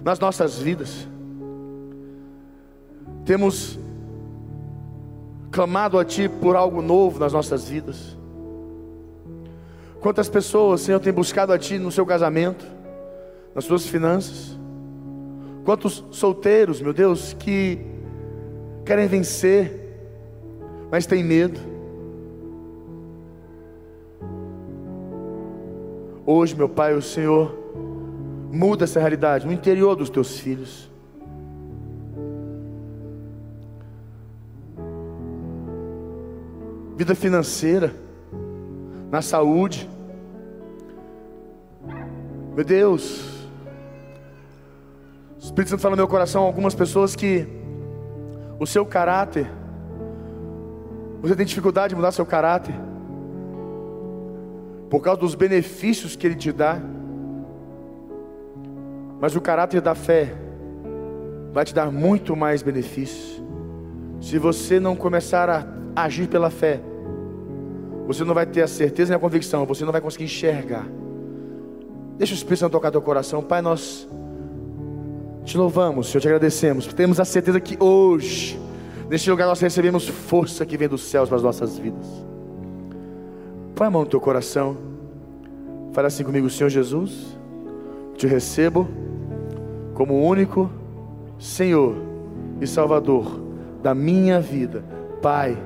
nas 0.04 0.20
nossas 0.20 0.58
vidas. 0.58 1.08
Temos 3.24 3.80
clamado 5.50 5.98
a 5.98 6.04
Ti 6.04 6.28
por 6.28 6.58
algo 6.58 6.82
novo 6.82 7.18
nas 7.18 7.32
nossas 7.32 7.70
vidas. 7.70 8.18
Quantas 10.02 10.28
pessoas, 10.28 10.82
Senhor, 10.82 11.00
têm 11.00 11.14
buscado 11.14 11.54
a 11.54 11.58
Ti 11.58 11.80
no 11.80 11.92
seu 11.94 12.06
casamento, 12.06 12.66
nas 13.56 13.64
suas 13.64 13.86
finanças? 13.86 14.60
Quantos 15.64 16.04
solteiros, 16.12 16.82
meu 16.82 16.94
Deus, 16.94 17.32
que 17.32 17.80
querem 18.84 19.08
vencer, 19.08 19.80
mas 20.92 21.06
têm 21.06 21.24
medo? 21.24 21.69
Hoje, 26.32 26.56
meu 26.56 26.70
Pai, 26.70 26.94
o 26.94 27.02
Senhor 27.02 27.58
muda 28.52 28.84
essa 28.84 29.00
realidade 29.00 29.48
no 29.48 29.52
interior 29.52 29.96
dos 29.96 30.12
teus 30.12 30.40
filhos. 30.40 30.88
Vida 36.96 37.16
financeira, 37.16 37.92
na 39.10 39.24
saúde. 39.24 39.90
Meu 42.56 42.64
Deus, 42.64 43.48
o 45.36 45.46
Espírito 45.46 45.72
Santo 45.72 45.82
fala 45.82 45.96
no 45.96 46.02
meu 46.02 46.08
coração 46.08 46.44
algumas 46.44 46.76
pessoas 46.76 47.16
que 47.16 47.48
o 48.60 48.68
seu 48.68 48.86
caráter, 48.86 49.50
você 51.24 51.36
tem 51.36 51.48
dificuldade 51.48 51.90
de 51.90 51.96
mudar 51.96 52.12
seu 52.12 52.24
caráter 52.24 52.76
por 54.90 55.02
causa 55.02 55.20
dos 55.20 55.36
benefícios 55.36 56.16
que 56.16 56.26
Ele 56.26 56.36
te 56.36 56.52
dá. 56.52 56.82
Mas 59.22 59.36
o 59.36 59.42
caráter 59.42 59.82
da 59.82 59.94
fé 59.94 60.34
vai 61.52 61.66
te 61.66 61.74
dar 61.74 61.92
muito 61.92 62.36
mais 62.36 62.62
benefícios. 62.62 63.42
Se 64.22 64.38
você 64.38 64.80
não 64.80 64.96
começar 64.96 65.50
a 65.50 66.04
agir 66.04 66.28
pela 66.28 66.50
fé, 66.50 66.82
você 68.08 68.24
não 68.24 68.34
vai 68.34 68.46
ter 68.46 68.62
a 68.62 68.68
certeza 68.68 69.10
nem 69.10 69.18
a 69.18 69.20
convicção, 69.20 69.66
você 69.66 69.86
não 69.86 69.92
vai 69.92 70.02
conseguir 70.02 70.26
enxergar. 70.26 70.88
Deixa 72.18 72.34
o 72.34 72.36
Espírito 72.36 72.60
Santo 72.60 72.72
tocar 72.72 72.92
teu 72.92 73.02
coração, 73.02 73.42
Pai. 73.42 73.62
Nós 73.62 74.10
te 75.46 75.58
louvamos, 75.58 76.08
Senhor, 76.08 76.22
te 76.22 76.28
agradecemos. 76.28 76.88
Temos 76.88 77.20
a 77.20 77.26
certeza 77.26 77.60
que 77.60 77.78
hoje, 77.82 78.60
neste 79.10 79.30
lugar, 79.30 79.48
nós 79.48 79.60
recebemos 79.60 80.08
força 80.08 80.66
que 80.66 80.76
vem 80.76 80.88
dos 80.88 81.04
céus 81.04 81.30
para 81.30 81.38
as 81.38 81.44
nossas 81.44 81.78
vidas. 81.78 82.06
Põe 83.76 83.88
a 83.88 83.92
mão 83.92 84.02
no 84.02 84.08
teu 84.10 84.20
coração. 84.20 84.89
Fala 85.92 86.08
assim 86.08 86.24
comigo, 86.24 86.50
Senhor 86.50 86.70
Jesus. 86.70 87.38
Te 88.16 88.28
recebo 88.28 88.88
como 89.94 90.26
único 90.26 90.70
Senhor 91.38 91.96
e 92.62 92.68
Salvador 92.68 93.42
da 93.82 93.96
minha 93.96 94.40
vida. 94.40 94.84
Pai, 95.22 95.58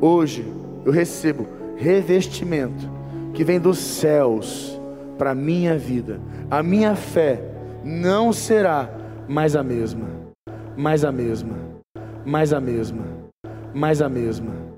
hoje 0.00 0.44
eu 0.84 0.92
recebo 0.92 1.46
revestimento 1.76 2.88
que 3.32 3.42
vem 3.42 3.58
dos 3.58 3.78
céus 3.78 4.80
para 5.18 5.32
a 5.32 5.34
minha 5.34 5.76
vida. 5.76 6.20
A 6.50 6.62
minha 6.62 6.94
fé 6.94 7.42
não 7.82 8.32
será 8.32 8.88
mais 9.26 9.56
a 9.56 9.62
mesma, 9.62 10.06
mais 10.76 11.04
a 11.04 11.10
mesma, 11.10 11.56
mais 12.24 12.52
a 12.52 12.60
mesma, 12.60 13.04
mais 13.74 14.00
a 14.00 14.08
mesma 14.08 14.73